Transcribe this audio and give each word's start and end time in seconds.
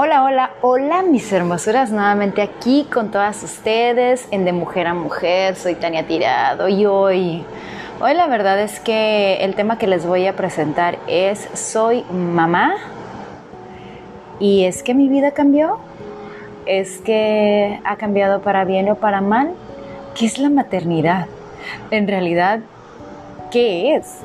Hola, 0.00 0.22
hola, 0.22 0.50
hola 0.60 1.02
mis 1.02 1.32
hermosuras, 1.32 1.90
nuevamente 1.90 2.40
aquí 2.40 2.84
con 2.84 3.10
todas 3.10 3.42
ustedes 3.42 4.28
en 4.30 4.44
De 4.44 4.52
Mujer 4.52 4.86
a 4.86 4.94
Mujer, 4.94 5.56
soy 5.56 5.74
Tania 5.74 6.06
Tirado 6.06 6.68
y 6.68 6.86
hoy, 6.86 7.42
hoy 8.00 8.14
la 8.14 8.28
verdad 8.28 8.60
es 8.60 8.78
que 8.78 9.38
el 9.40 9.56
tema 9.56 9.76
que 9.76 9.88
les 9.88 10.06
voy 10.06 10.28
a 10.28 10.36
presentar 10.36 11.00
es 11.08 11.48
Soy 11.54 12.04
mamá 12.12 12.76
y 14.38 14.66
es 14.66 14.84
que 14.84 14.94
mi 14.94 15.08
vida 15.08 15.32
cambió, 15.32 15.80
es 16.64 16.98
que 16.98 17.80
ha 17.82 17.96
cambiado 17.96 18.40
para 18.40 18.64
bien 18.64 18.88
o 18.90 18.94
para 18.94 19.20
mal, 19.20 19.52
¿qué 20.14 20.26
es 20.26 20.38
la 20.38 20.48
maternidad? 20.48 21.26
En 21.90 22.06
realidad, 22.06 22.60
¿qué 23.50 23.96
es? 23.96 24.22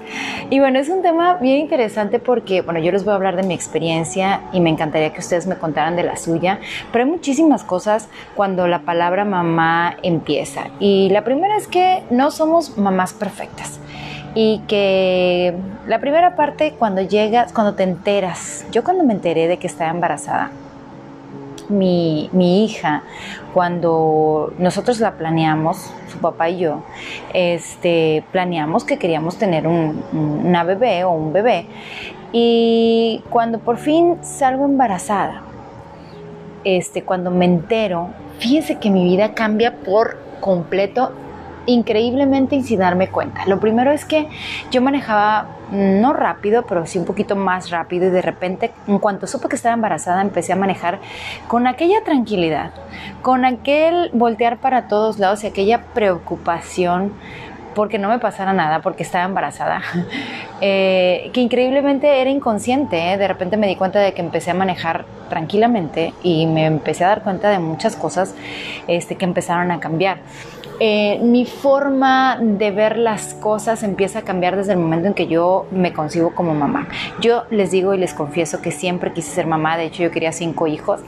Y 0.53 0.59
bueno, 0.59 0.77
es 0.77 0.87
un 0.87 1.01
tema 1.01 1.37
bien 1.41 1.57
interesante 1.57 2.19
porque, 2.19 2.61
bueno, 2.61 2.79
yo 2.79 2.91
les 2.91 3.03
voy 3.03 3.13
a 3.13 3.15
hablar 3.15 3.35
de 3.35 3.41
mi 3.41 3.55
experiencia 3.55 4.41
y 4.53 4.59
me 4.59 4.69
encantaría 4.69 5.11
que 5.11 5.19
ustedes 5.19 5.47
me 5.47 5.55
contaran 5.55 5.95
de 5.95 6.03
la 6.03 6.15
suya, 6.15 6.59
pero 6.91 7.05
hay 7.05 7.09
muchísimas 7.09 7.63
cosas 7.63 8.07
cuando 8.35 8.67
la 8.67 8.81
palabra 8.81 9.25
mamá 9.25 9.97
empieza. 10.03 10.65
Y 10.79 11.09
la 11.09 11.23
primera 11.23 11.57
es 11.57 11.65
que 11.65 12.03
no 12.11 12.29
somos 12.29 12.77
mamás 12.77 13.13
perfectas 13.13 13.79
y 14.35 14.59
que 14.67 15.55
la 15.87 15.97
primera 15.97 16.35
parte 16.35 16.75
cuando 16.77 17.01
llegas, 17.01 17.51
cuando 17.51 17.73
te 17.73 17.81
enteras, 17.81 18.67
yo 18.71 18.83
cuando 18.83 19.03
me 19.03 19.13
enteré 19.13 19.47
de 19.47 19.57
que 19.57 19.65
estaba 19.65 19.89
embarazada, 19.89 20.51
mi, 21.69 22.29
hija, 22.65 23.03
cuando 23.53 24.53
nosotros 24.57 24.99
la 24.99 25.13
planeamos, 25.13 25.91
su 26.11 26.17
papá 26.19 26.49
y 26.49 26.59
yo, 26.59 26.83
este, 27.33 28.23
planeamos 28.31 28.83
que 28.83 28.97
queríamos 28.97 29.37
tener 29.37 29.67
un, 29.67 30.03
una 30.13 30.63
bebé 30.63 31.03
o 31.03 31.11
un 31.11 31.33
bebé. 31.33 31.67
Y 32.31 33.23
cuando 33.29 33.59
por 33.59 33.77
fin 33.77 34.17
salgo 34.21 34.65
embarazada, 34.65 35.43
este, 36.63 37.03
cuando 37.03 37.29
me 37.29 37.45
entero, 37.45 38.09
fíjense 38.39 38.79
que 38.79 38.89
mi 38.89 39.03
vida 39.03 39.33
cambia 39.33 39.77
por 39.77 40.17
completo 40.39 41.11
increíblemente 41.65 42.61
sin 42.63 42.79
darme 42.79 43.09
cuenta. 43.09 43.45
Lo 43.45 43.59
primero 43.59 43.91
es 43.91 44.05
que 44.05 44.27
yo 44.71 44.81
manejaba 44.81 45.47
no 45.71 46.13
rápido, 46.13 46.63
pero 46.63 46.85
sí 46.85 46.99
un 46.99 47.05
poquito 47.05 47.35
más 47.35 47.69
rápido 47.69 48.07
y 48.07 48.09
de 48.09 48.21
repente, 48.21 48.71
en 48.87 48.99
cuanto 48.99 49.27
supe 49.27 49.47
que 49.47 49.55
estaba 49.55 49.73
embarazada, 49.73 50.21
empecé 50.21 50.53
a 50.53 50.55
manejar 50.55 50.99
con 51.47 51.67
aquella 51.67 52.03
tranquilidad, 52.03 52.71
con 53.21 53.45
aquel 53.45 54.09
voltear 54.13 54.57
para 54.57 54.87
todos 54.87 55.19
lados 55.19 55.43
y 55.43 55.47
aquella 55.47 55.81
preocupación 55.93 57.13
porque 57.73 57.97
no 57.97 58.07
me 58.09 58.19
pasara 58.19 58.53
nada, 58.53 58.81
porque 58.81 59.03
estaba 59.03 59.25
embarazada, 59.25 59.81
eh, 60.61 61.31
que 61.33 61.41
increíblemente 61.41 62.21
era 62.21 62.29
inconsciente. 62.29 63.13
¿eh? 63.13 63.17
De 63.17 63.27
repente 63.27 63.57
me 63.57 63.67
di 63.67 63.75
cuenta 63.75 63.99
de 63.99 64.13
que 64.13 64.21
empecé 64.21 64.51
a 64.51 64.53
manejar 64.53 65.05
tranquilamente 65.29 66.13
y 66.21 66.45
me 66.45 66.65
empecé 66.65 67.03
a 67.03 67.07
dar 67.07 67.23
cuenta 67.23 67.49
de 67.49 67.59
muchas 67.59 67.95
cosas 67.95 68.35
este, 68.87 69.15
que 69.15 69.25
empezaron 69.25 69.71
a 69.71 69.79
cambiar. 69.79 70.19
Eh, 70.79 71.19
mi 71.21 71.45
forma 71.45 72.37
de 72.41 72.71
ver 72.71 72.97
las 72.97 73.33
cosas 73.35 73.83
empieza 73.83 74.19
a 74.19 74.21
cambiar 74.23 74.55
desde 74.55 74.73
el 74.73 74.79
momento 74.79 75.07
en 75.07 75.13
que 75.13 75.27
yo 75.27 75.65
me 75.71 75.93
concibo 75.93 76.33
como 76.33 76.53
mamá. 76.53 76.87
Yo 77.21 77.43
les 77.49 77.71
digo 77.71 77.93
y 77.93 77.97
les 77.97 78.13
confieso 78.13 78.61
que 78.61 78.71
siempre 78.71 79.13
quise 79.13 79.31
ser 79.31 79.47
mamá, 79.47 79.77
de 79.77 79.85
hecho 79.85 80.03
yo 80.03 80.11
quería 80.11 80.31
cinco 80.31 80.67
hijos. 80.67 81.01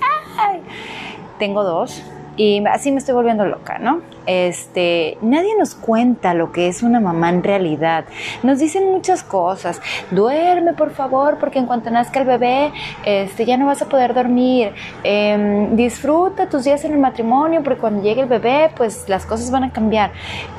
Tengo 1.40 1.64
dos, 1.64 2.02
y 2.38 2.66
así 2.68 2.92
me 2.92 3.00
estoy 3.00 3.16
volviendo 3.16 3.46
loca, 3.46 3.78
¿no? 3.80 4.02
Este, 4.26 5.18
nadie 5.22 5.56
nos 5.58 5.76
cuenta 5.76 6.34
lo 6.34 6.52
que 6.52 6.68
es 6.68 6.84
una 6.84 7.00
mamá 7.00 7.30
en 7.30 7.44
realidad. 7.44 8.06
Nos 8.44 8.60
dicen 8.60 8.92
muchas 8.92 9.24
cosas. 9.24 9.82
Duerme, 10.12 10.74
por 10.74 10.92
favor, 10.92 11.38
porque 11.40 11.60
en 11.60 11.66
cuanto 11.66 11.90
nazca 11.92 12.20
el 12.20 12.28
bebé, 12.28 12.72
este, 13.06 13.46
ya 13.46 13.58
no 13.58 13.66
vas 13.66 13.82
a 13.82 13.90
poder 13.90 14.14
dormir. 14.14 14.74
Em, 15.04 15.76
disfruta 15.76 16.50
tus 16.50 16.64
días 16.64 16.84
en 16.86 16.94
el 16.94 17.00
matrimonio, 17.00 17.64
porque 17.64 17.80
cuando 17.80 18.04
llegue 18.04 18.22
el 18.22 18.28
bebé, 18.28 18.72
pues 18.76 19.08
las 19.08 19.26
cosas 19.26 19.52
van 19.52 19.66
a 19.66 19.72
cambiar. 19.72 20.12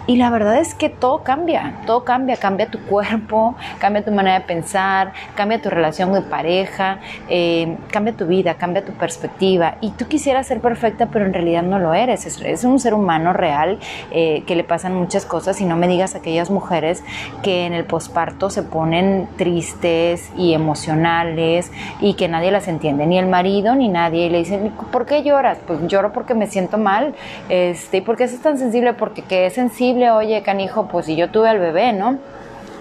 Y 0.06 0.16
la 0.16 0.30
verdad 0.30 0.58
es 0.58 0.74
que 0.74 0.88
todo 0.88 1.24
cambia, 1.24 1.80
todo 1.84 2.04
cambia, 2.04 2.36
cambia 2.36 2.70
tu 2.70 2.78
cuerpo, 2.80 3.56
cambia 3.80 4.04
tu 4.04 4.12
manera 4.12 4.38
de 4.38 4.44
pensar, 4.44 5.12
cambia 5.34 5.60
tu 5.60 5.68
relación 5.68 6.12
de 6.12 6.22
pareja, 6.22 7.00
em, 7.28 7.76
cambia 7.90 8.12
tu 8.14 8.26
vida, 8.26 8.54
cambia 8.54 8.84
tu 8.84 8.92
perspectiva. 8.92 9.78
Y 9.80 9.90
tú 9.90 10.06
quisieras 10.06 10.46
ser 10.46 10.60
perfecta, 10.60 11.06
pero 11.06 11.26
en 11.26 11.32
realidad 11.32 11.64
no 11.64 11.80
lo 11.80 11.92
eres. 11.92 12.24
Es, 12.26 12.64
un 12.64 12.78
ser 12.78 12.94
humano 12.94 13.32
real 13.32 13.78
eh, 14.12 14.44
que 14.46 14.54
le 14.54 14.64
pasan 14.64 14.94
muchas 14.94 15.26
cosas 15.26 15.60
y 15.60 15.64
no 15.64 15.76
me 15.76 15.88
digas 15.88 16.14
aquellas 16.14 16.50
mujeres 16.50 17.02
que 17.42 17.66
en 17.66 17.72
el 17.72 17.84
posparto 17.84 18.50
se 18.50 18.62
ponen 18.62 19.28
tristes 19.36 20.30
y 20.36 20.52
emocionales 20.52 21.72
y 22.00 22.14
que 22.14 22.28
nadie 22.28 22.50
las 22.50 22.68
entiende, 22.68 23.06
ni 23.06 23.18
el 23.18 23.26
marido 23.26 23.74
ni 23.74 23.88
nadie. 23.88 24.26
Y 24.26 24.30
le 24.30 24.38
dicen, 24.38 24.72
¿por 24.92 25.04
qué 25.04 25.22
lloras? 25.24 25.58
Pues 25.66 25.80
lloro 25.88 26.12
porque 26.12 26.34
me 26.34 26.46
siento 26.46 26.78
mal. 26.78 27.14
Este, 27.48 27.98
¿Y 27.98 28.00
por 28.02 28.16
qué 28.16 28.24
es 28.24 28.40
tan 28.40 28.58
sensible? 28.58 28.92
Porque 28.94 29.22
que 29.22 29.46
es 29.46 29.54
sensible, 29.96 30.10
oye, 30.10 30.42
canijo, 30.42 30.88
pues 30.88 31.06
si 31.06 31.16
yo 31.16 31.30
tuve 31.30 31.48
al 31.48 31.58
bebé, 31.58 31.92
¿no? 31.92 32.18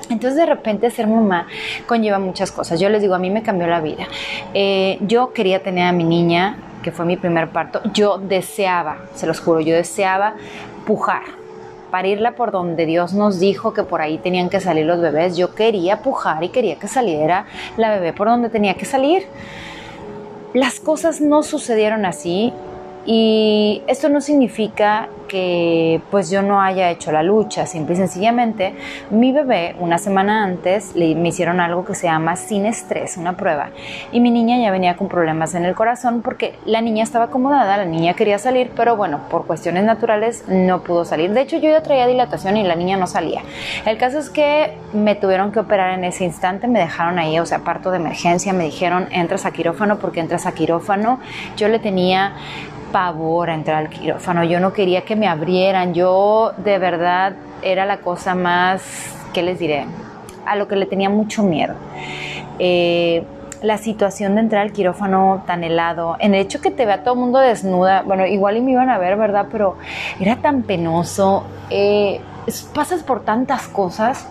Entonces 0.09 0.35
de 0.35 0.45
repente 0.45 0.91
ser 0.91 1.07
mamá 1.07 1.47
conlleva 1.87 2.19
muchas 2.19 2.51
cosas. 2.51 2.79
Yo 2.79 2.89
les 2.89 3.01
digo, 3.01 3.15
a 3.15 3.19
mí 3.19 3.31
me 3.31 3.41
cambió 3.41 3.67
la 3.67 3.81
vida. 3.81 4.05
Eh, 4.53 4.97
yo 5.01 5.33
quería 5.33 5.63
tener 5.63 5.87
a 5.87 5.91
mi 5.91 6.03
niña 6.03 6.57
que 6.83 6.91
fue 6.91 7.05
mi 7.05 7.17
primer 7.17 7.49
parto, 7.49 7.81
yo 7.93 8.19
deseaba, 8.19 8.97
se 9.15 9.25
los 9.25 9.39
juro, 9.39 9.59
yo 9.59 9.73
deseaba 9.73 10.35
pujar, 10.85 11.23
parirla 11.89 12.33
por 12.35 12.51
donde 12.51 12.85
Dios 12.85 13.13
nos 13.13 13.39
dijo 13.39 13.73
que 13.73 13.81
por 13.81 14.01
ahí 14.01 14.19
tenían 14.19 14.49
que 14.49 14.59
salir 14.59 14.85
los 14.85 15.01
bebés. 15.01 15.35
Yo 15.35 15.55
quería 15.55 16.03
pujar 16.03 16.43
y 16.43 16.49
quería 16.49 16.75
que 16.75 16.87
saliera 16.87 17.47
la 17.77 17.89
bebé 17.89 18.13
por 18.13 18.27
donde 18.27 18.49
tenía 18.49 18.75
que 18.75 18.85
salir. 18.85 19.25
Las 20.53 20.79
cosas 20.79 21.21
no 21.21 21.41
sucedieron 21.41 22.05
así 22.05 22.53
y 23.05 23.83
esto 23.87 24.09
no 24.09 24.21
significa 24.21 25.09
que 25.27 26.01
pues 26.11 26.29
yo 26.29 26.41
no 26.41 26.61
haya 26.61 26.89
hecho 26.91 27.11
la 27.11 27.23
lucha, 27.23 27.65
simple 27.65 27.95
y 27.95 27.97
sencillamente 27.97 28.75
mi 29.09 29.31
bebé 29.31 29.75
una 29.79 29.97
semana 29.97 30.43
antes 30.43 30.95
le, 30.95 31.15
me 31.15 31.29
hicieron 31.29 31.59
algo 31.59 31.83
que 31.83 31.95
se 31.95 32.07
llama 32.07 32.35
sin 32.35 32.65
estrés, 32.65 33.17
una 33.17 33.35
prueba, 33.35 33.69
y 34.11 34.19
mi 34.19 34.29
niña 34.29 34.57
ya 34.59 34.71
venía 34.71 34.95
con 34.95 35.07
problemas 35.07 35.55
en 35.55 35.65
el 35.65 35.75
corazón 35.75 36.21
porque 36.21 36.55
la 36.65 36.81
niña 36.81 37.03
estaba 37.03 37.25
acomodada, 37.25 37.77
la 37.77 37.85
niña 37.85 38.13
quería 38.13 38.37
salir, 38.37 38.71
pero 38.75 38.95
bueno, 38.95 39.21
por 39.29 39.45
cuestiones 39.45 39.83
naturales 39.83 40.45
no 40.47 40.83
pudo 40.83 41.05
salir. 41.05 41.31
De 41.31 41.41
hecho 41.41 41.57
yo 41.57 41.69
ya 41.69 41.81
traía 41.81 42.07
dilatación 42.07 42.57
y 42.57 42.63
la 42.63 42.75
niña 42.75 42.97
no 42.97 43.07
salía. 43.07 43.41
El 43.85 43.97
caso 43.97 44.19
es 44.19 44.29
que 44.29 44.77
me 44.93 45.15
tuvieron 45.15 45.51
que 45.51 45.59
operar 45.59 45.97
en 45.97 46.03
ese 46.03 46.23
instante, 46.23 46.67
me 46.67 46.79
dejaron 46.79 47.19
ahí, 47.19 47.39
o 47.39 47.45
sea, 47.45 47.59
parto 47.59 47.91
de 47.91 47.97
emergencia, 47.97 48.53
me 48.53 48.65
dijeron 48.65 49.07
entras 49.11 49.45
a 49.45 49.51
quirófano 49.51 49.99
porque 49.99 50.19
entras 50.19 50.45
a 50.45 50.53
quirófano. 50.53 51.19
Yo 51.57 51.67
le 51.67 51.79
tenía 51.79 52.33
pavor 52.95 53.49
a 53.49 53.55
entrar 53.55 53.75
al 53.75 53.89
quirófano, 53.89 54.45
yo 54.45 54.61
no 54.61 54.71
quería 54.71 55.01
que 55.01 55.17
me 55.17 55.27
abrieran, 55.27 55.93
yo 55.93 56.53
de 56.63 56.77
verdad 56.79 57.33
era 57.61 57.85
la 57.85 57.97
cosa 57.97 58.35
más, 58.35 58.81
¿qué 59.33 59.43
les 59.43 59.59
diré? 59.59 59.85
A 60.45 60.55
lo 60.55 60.69
que 60.69 60.77
le 60.77 60.85
tenía 60.85 61.09
mucho 61.09 61.43
miedo. 61.43 61.73
Eh, 62.57 63.25
la 63.61 63.77
situación 63.77 64.35
de 64.35 64.41
entrar 64.41 64.61
al 64.61 64.71
quirófano 64.71 65.43
tan 65.45 65.65
helado, 65.65 66.15
en 66.21 66.35
el 66.35 66.39
hecho 66.39 66.61
que 66.61 66.71
te 66.71 66.85
vea 66.85 67.03
todo 67.03 67.15
el 67.15 67.19
mundo 67.19 67.39
desnuda, 67.39 68.01
bueno, 68.03 68.25
igual 68.25 68.55
y 68.55 68.61
me 68.61 68.71
iban 68.71 68.89
a 68.89 68.97
ver, 68.97 69.17
¿verdad? 69.17 69.47
Pero 69.51 69.75
era 70.17 70.37
tan 70.37 70.63
penoso. 70.63 71.43
Eh, 71.69 72.21
pasas 72.73 73.03
por 73.03 73.23
tantas 73.23 73.67
cosas. 73.67 74.27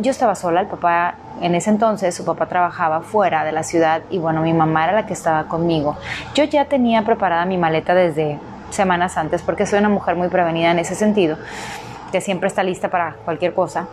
Yo 0.00 0.10
estaba 0.10 0.34
sola, 0.34 0.60
el 0.60 0.66
papá 0.66 1.14
en 1.40 1.54
ese 1.54 1.70
entonces 1.70 2.14
su 2.14 2.24
papá 2.24 2.46
trabajaba 2.46 3.00
fuera 3.00 3.44
de 3.44 3.52
la 3.52 3.62
ciudad 3.62 4.02
y 4.10 4.18
bueno, 4.18 4.42
mi 4.42 4.52
mamá 4.52 4.84
era 4.84 4.92
la 4.92 5.06
que 5.06 5.12
estaba 5.12 5.44
conmigo. 5.44 5.96
Yo 6.34 6.44
ya 6.44 6.64
tenía 6.64 7.02
preparada 7.02 7.44
mi 7.44 7.58
maleta 7.58 7.94
desde 7.94 8.38
semanas 8.70 9.16
antes 9.16 9.42
porque 9.42 9.66
soy 9.66 9.78
una 9.78 9.88
mujer 9.88 10.16
muy 10.16 10.28
prevenida 10.28 10.70
en 10.70 10.78
ese 10.78 10.94
sentido, 10.94 11.36
que 12.12 12.20
siempre 12.20 12.48
está 12.48 12.62
lista 12.62 12.88
para 12.88 13.14
cualquier 13.24 13.54
cosa. 13.54 13.86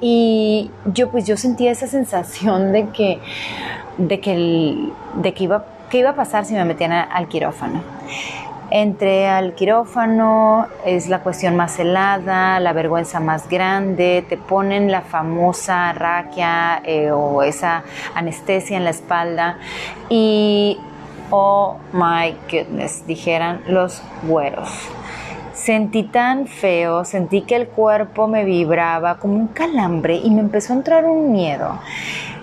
Y 0.00 0.70
yo 0.86 1.10
pues 1.10 1.26
yo 1.26 1.36
sentía 1.36 1.70
esa 1.70 1.86
sensación 1.86 2.72
de 2.72 2.88
que 2.88 3.20
de 3.98 4.18
que 4.18 4.92
de 5.14 5.34
que 5.34 5.44
iba 5.44 5.64
que 5.90 5.98
iba 5.98 6.10
a 6.10 6.14
pasar 6.14 6.46
si 6.46 6.54
me 6.54 6.64
metían 6.64 6.92
al 6.92 7.28
quirófano. 7.28 7.82
Entré 8.72 9.26
al 9.26 9.54
quirófano, 9.54 10.68
es 10.84 11.08
la 11.08 11.24
cuestión 11.24 11.56
más 11.56 11.76
helada, 11.80 12.60
la 12.60 12.72
vergüenza 12.72 13.18
más 13.18 13.48
grande, 13.48 14.24
te 14.28 14.36
ponen 14.36 14.92
la 14.92 15.00
famosa 15.00 15.92
raquia 15.92 16.80
eh, 16.84 17.10
o 17.10 17.42
esa 17.42 17.82
anestesia 18.14 18.76
en 18.76 18.84
la 18.84 18.90
espalda 18.90 19.58
y, 20.08 20.78
oh 21.30 21.78
my 21.92 22.36
goodness, 22.48 23.04
dijeran 23.08 23.62
los 23.66 24.02
güeros. 24.22 24.68
Sentí 25.52 26.04
tan 26.04 26.46
feo, 26.46 27.04
sentí 27.04 27.42
que 27.42 27.56
el 27.56 27.66
cuerpo 27.66 28.28
me 28.28 28.44
vibraba 28.44 29.18
como 29.18 29.34
un 29.34 29.48
calambre 29.48 30.14
y 30.14 30.30
me 30.30 30.40
empezó 30.42 30.74
a 30.74 30.76
entrar 30.76 31.04
un 31.06 31.32
miedo. 31.32 31.80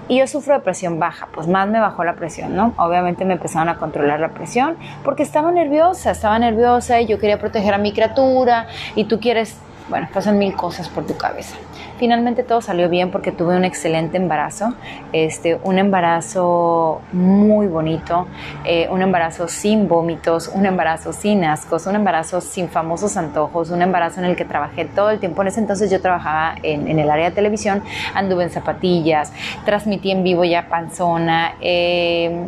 Y 0.09 0.19
yo 0.19 0.27
sufro 0.27 0.53
de 0.53 0.61
presión 0.61 0.99
baja, 0.99 1.27
pues 1.33 1.47
más 1.47 1.67
me 1.67 1.79
bajó 1.79 2.03
la 2.03 2.13
presión, 2.13 2.55
¿no? 2.55 2.73
Obviamente 2.77 3.25
me 3.25 3.33
empezaron 3.33 3.67
a 3.67 3.77
controlar 3.77 4.19
la 4.19 4.29
presión 4.29 4.77
porque 5.03 5.23
estaba 5.23 5.51
nerviosa, 5.51 6.11
estaba 6.11 6.39
nerviosa 6.39 7.01
y 7.01 7.07
yo 7.07 7.19
quería 7.19 7.39
proteger 7.39 7.73
a 7.73 7.77
mi 7.77 7.91
criatura 7.91 8.67
y 8.95 9.05
tú 9.05 9.19
quieres 9.19 9.57
bueno, 9.89 10.07
pasan 10.13 10.37
mil 10.37 10.55
cosas 10.55 10.89
por 10.89 11.05
tu 11.05 11.15
cabeza. 11.17 11.55
Finalmente 11.97 12.43
todo 12.43 12.61
salió 12.61 12.89
bien 12.89 13.09
porque 13.09 13.31
tuve 13.31 13.55
un 13.55 13.65
excelente 13.65 14.17
embarazo, 14.17 14.73
este, 15.13 15.59
un 15.63 15.79
embarazo 15.79 17.01
muy 17.11 17.67
bonito, 17.67 18.27
eh, 18.65 18.87
un 18.91 19.01
embarazo 19.01 19.47
sin 19.47 19.87
vómitos, 19.87 20.49
un 20.53 20.65
embarazo 20.65 21.11
sin 21.11 21.43
ascos, 21.43 21.87
un 21.87 21.95
embarazo 21.95 22.39
sin 22.39 22.69
famosos 22.69 23.17
antojos, 23.17 23.71
un 23.71 23.81
embarazo 23.81 24.19
en 24.19 24.25
el 24.25 24.35
que 24.35 24.45
trabajé 24.45 24.85
todo 24.85 25.09
el 25.09 25.19
tiempo. 25.19 25.41
En 25.41 25.47
ese 25.47 25.59
entonces 25.59 25.89
yo 25.89 25.99
trabajaba 25.99 26.55
en, 26.61 26.99
el 26.99 27.09
área 27.09 27.29
de 27.29 27.35
televisión, 27.35 27.81
anduve 28.13 28.43
en 28.43 28.51
zapatillas, 28.51 29.33
transmití 29.65 30.11
en 30.11 30.23
vivo 30.23 30.43
ya 30.43 30.67
panzona. 30.69 31.55
Eh, 31.61 32.45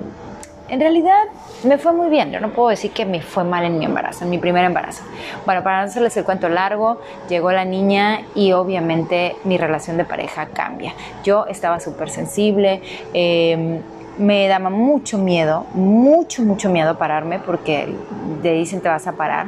en 0.70 0.80
realidad 0.80 1.24
me 1.64 1.78
fue 1.78 1.94
muy 1.94 2.10
bien. 2.10 2.32
Yo 2.32 2.40
no 2.40 2.50
puedo 2.52 2.70
decir 2.70 2.92
que 2.92 3.06
me 3.06 3.22
fue 3.22 3.44
mal 3.44 3.66
en 3.66 3.78
mi 3.78 3.86
embarazo, 3.86 4.24
en 4.24 4.30
mi 4.30 4.38
primer 4.38 4.66
embarazo. 4.66 5.04
Bueno, 5.46 5.64
para 5.64 5.82
no 5.82 5.88
hacerles 5.88 6.16
el 6.18 6.24
cuento 6.24 6.50
largo, 6.50 7.02
llegó 7.28 7.52
la 7.52 7.66
niña 7.66 8.22
y 8.36 8.52
obviamente 8.52 9.36
mi 9.44 9.58
relación 9.58 9.98
de 9.98 10.06
pareja 10.06 10.48
cambia. 10.48 10.94
Yo 11.24 11.46
estaba 11.48 11.80
súper 11.80 12.10
sensible. 12.10 12.82
Em, 13.14 13.82
me 14.18 14.48
daba 14.48 14.70
mucho 14.70 15.18
miedo, 15.18 15.66
mucho, 15.74 16.42
mucho 16.44 16.70
miedo 16.70 16.98
pararme 16.98 17.40
porque 17.40 17.94
te 18.42 18.54
dicen 18.54 18.82
te 18.82 18.90
vas 18.90 19.08
a 19.08 19.14
parar. 19.14 19.48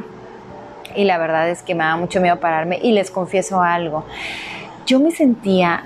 Y 0.96 1.06
la 1.06 1.18
verdad 1.18 1.50
es 1.50 1.62
que 1.62 1.76
me 1.76 1.84
daba 1.84 1.98
mucho 1.98 2.20
miedo 2.20 2.40
pararme 2.40 2.80
y 2.82 2.92
les 2.92 3.12
confieso 3.12 3.62
algo. 3.62 4.06
Yo 4.86 5.00
me 5.00 5.12
sentía 5.12 5.86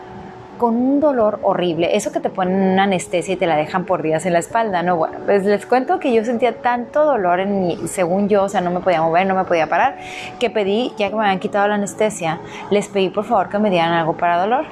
con 0.58 0.76
un 0.76 1.00
dolor 1.00 1.40
horrible. 1.44 1.96
Eso 1.96 2.12
que 2.12 2.20
te 2.20 2.30
ponen 2.30 2.74
una 2.74 2.84
anestesia 2.84 3.34
y 3.34 3.38
te 3.38 3.48
la 3.48 3.56
dejan 3.56 3.86
por 3.86 4.02
días 4.02 4.26
en 4.26 4.34
la 4.34 4.40
espalda, 4.40 4.84
¿no? 4.84 4.96
Bueno, 4.98 5.18
pues 5.26 5.44
les 5.46 5.66
cuento 5.66 6.00
que 6.00 6.14
yo 6.14 6.24
sentía 6.24 6.58
tanto 6.62 7.04
dolor 7.04 7.40
en 7.40 7.62
mi, 7.62 7.88
según 7.88 8.30
yo, 8.30 8.44
o 8.44 8.50
sea, 8.50 8.62
no 8.62 8.72
me 8.72 8.80
podía 8.80 9.02
mover, 9.02 9.28
no 9.28 9.36
me 9.36 9.44
podía 9.44 9.68
parar, 9.68 9.98
que 10.40 10.50
pedí, 10.50 10.94
ya 10.98 11.10
que 11.10 11.16
me 11.16 11.24
habían 11.24 11.40
quitado 11.40 11.68
la 11.68 11.76
anestesia, 11.76 12.40
les 12.70 12.88
pedí 12.88 13.10
por 13.10 13.26
favor 13.26 13.50
que 13.50 13.60
me 13.60 13.70
dieran 13.70 13.92
algo 13.92 14.14
para 14.14 14.40
dolor. 14.40 14.66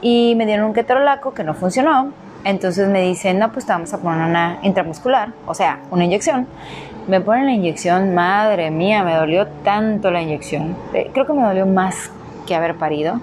Y 0.00 0.34
me 0.36 0.46
dieron 0.46 0.66
un 0.66 0.74
ketorolaco 0.74 1.34
que 1.34 1.42
no 1.42 1.54
funcionó. 1.54 2.12
Entonces 2.44 2.88
me 2.88 3.02
dicen, 3.02 3.38
no, 3.38 3.52
pues 3.52 3.66
te 3.66 3.72
vamos 3.72 3.92
a 3.92 3.98
poner 3.98 4.24
una 4.24 4.58
intramuscular, 4.62 5.30
o 5.46 5.54
sea, 5.54 5.80
una 5.90 6.04
inyección. 6.04 6.46
Me 7.08 7.20
ponen 7.20 7.46
la 7.46 7.52
inyección, 7.52 8.14
madre 8.14 8.70
mía, 8.70 9.02
me 9.02 9.14
dolió 9.14 9.48
tanto 9.64 10.10
la 10.10 10.22
inyección. 10.22 10.76
Eh, 10.94 11.10
creo 11.12 11.26
que 11.26 11.32
me 11.32 11.42
dolió 11.42 11.66
más 11.66 12.12
que 12.46 12.54
haber 12.54 12.76
parido 12.76 13.20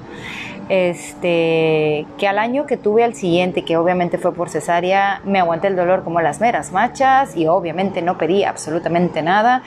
este, 0.68 2.08
que 2.18 2.28
al 2.28 2.40
año 2.40 2.66
que 2.66 2.78
tuve 2.78 3.04
al 3.04 3.14
siguiente, 3.14 3.64
que 3.64 3.78
obviamente 3.78 4.18
fue 4.18 4.34
por 4.34 4.50
cesárea, 4.50 5.22
me 5.24 5.40
aguanté 5.40 5.68
el 5.68 5.76
dolor 5.76 6.04
como 6.04 6.22
las 6.22 6.42
meras 6.42 6.72
machas 6.72 7.36
y 7.38 7.48
obviamente 7.48 8.02
no 8.02 8.18
pedí 8.18 8.44
absolutamente 8.44 9.22
nada, 9.22 9.62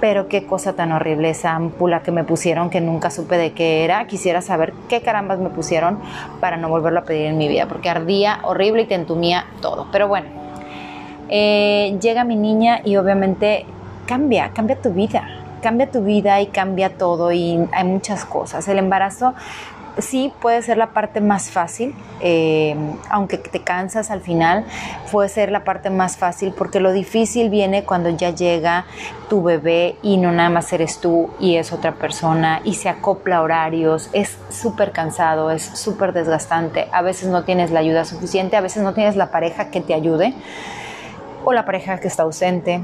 pero 0.00 0.28
qué 0.28 0.44
cosa 0.44 0.72
tan 0.72 0.92
horrible 0.92 1.30
esa 1.30 1.52
ampula 1.52 2.02
que 2.02 2.10
me 2.10 2.24
pusieron 2.24 2.70
que 2.70 2.80
nunca 2.80 3.10
supe 3.10 3.38
de 3.38 3.52
qué 3.52 3.84
era. 3.84 4.06
Quisiera 4.06 4.42
saber 4.42 4.72
qué 4.88 5.00
carambas 5.00 5.38
me 5.38 5.50
pusieron 5.50 5.98
para 6.40 6.56
no 6.56 6.68
volverlo 6.68 7.00
a 7.00 7.04
pedir 7.04 7.26
en 7.26 7.38
mi 7.38 7.48
vida, 7.48 7.68
porque 7.68 7.88
ardía 7.88 8.40
horrible 8.42 8.82
y 8.82 8.86
te 8.86 8.94
entumía 8.94 9.46
todo. 9.60 9.86
Pero 9.92 10.08
bueno, 10.08 10.26
eh, 11.28 11.96
llega 12.00 12.24
mi 12.24 12.36
niña 12.36 12.80
y 12.84 12.96
obviamente 12.96 13.64
cambia, 14.06 14.50
cambia 14.52 14.76
tu 14.76 14.92
vida 14.92 15.38
cambia 15.62 15.88
tu 15.90 16.02
vida 16.02 16.40
y 16.40 16.48
cambia 16.48 16.90
todo 16.90 17.32
y 17.32 17.66
hay 17.72 17.84
muchas 17.84 18.24
cosas. 18.24 18.66
El 18.68 18.78
embarazo 18.78 19.32
sí 19.98 20.32
puede 20.40 20.62
ser 20.62 20.78
la 20.78 20.88
parte 20.88 21.20
más 21.20 21.50
fácil, 21.50 21.94
eh, 22.20 22.76
aunque 23.10 23.38
te 23.38 23.60
cansas 23.62 24.10
al 24.10 24.20
final, 24.20 24.64
puede 25.10 25.28
ser 25.28 25.50
la 25.50 25.64
parte 25.64 25.90
más 25.90 26.16
fácil 26.16 26.54
porque 26.56 26.80
lo 26.80 26.92
difícil 26.92 27.50
viene 27.50 27.84
cuando 27.84 28.08
ya 28.10 28.30
llega 28.30 28.86
tu 29.28 29.42
bebé 29.42 29.96
y 30.02 30.16
no 30.16 30.32
nada 30.32 30.50
más 30.50 30.72
eres 30.72 30.98
tú 30.98 31.30
y 31.38 31.56
es 31.56 31.72
otra 31.72 31.92
persona 31.92 32.60
y 32.64 32.74
se 32.74 32.88
acopla 32.88 33.42
horarios, 33.42 34.08
es 34.12 34.36
súper 34.48 34.92
cansado, 34.92 35.50
es 35.50 35.62
súper 35.62 36.12
desgastante, 36.12 36.88
a 36.92 37.02
veces 37.02 37.28
no 37.28 37.44
tienes 37.44 37.70
la 37.70 37.80
ayuda 37.80 38.04
suficiente, 38.04 38.56
a 38.56 38.60
veces 38.60 38.82
no 38.82 38.94
tienes 38.94 39.16
la 39.16 39.30
pareja 39.30 39.70
que 39.70 39.80
te 39.80 39.94
ayude 39.94 40.34
o 41.44 41.52
la 41.52 41.64
pareja 41.64 41.98
que 41.98 42.08
está 42.08 42.22
ausente 42.22 42.82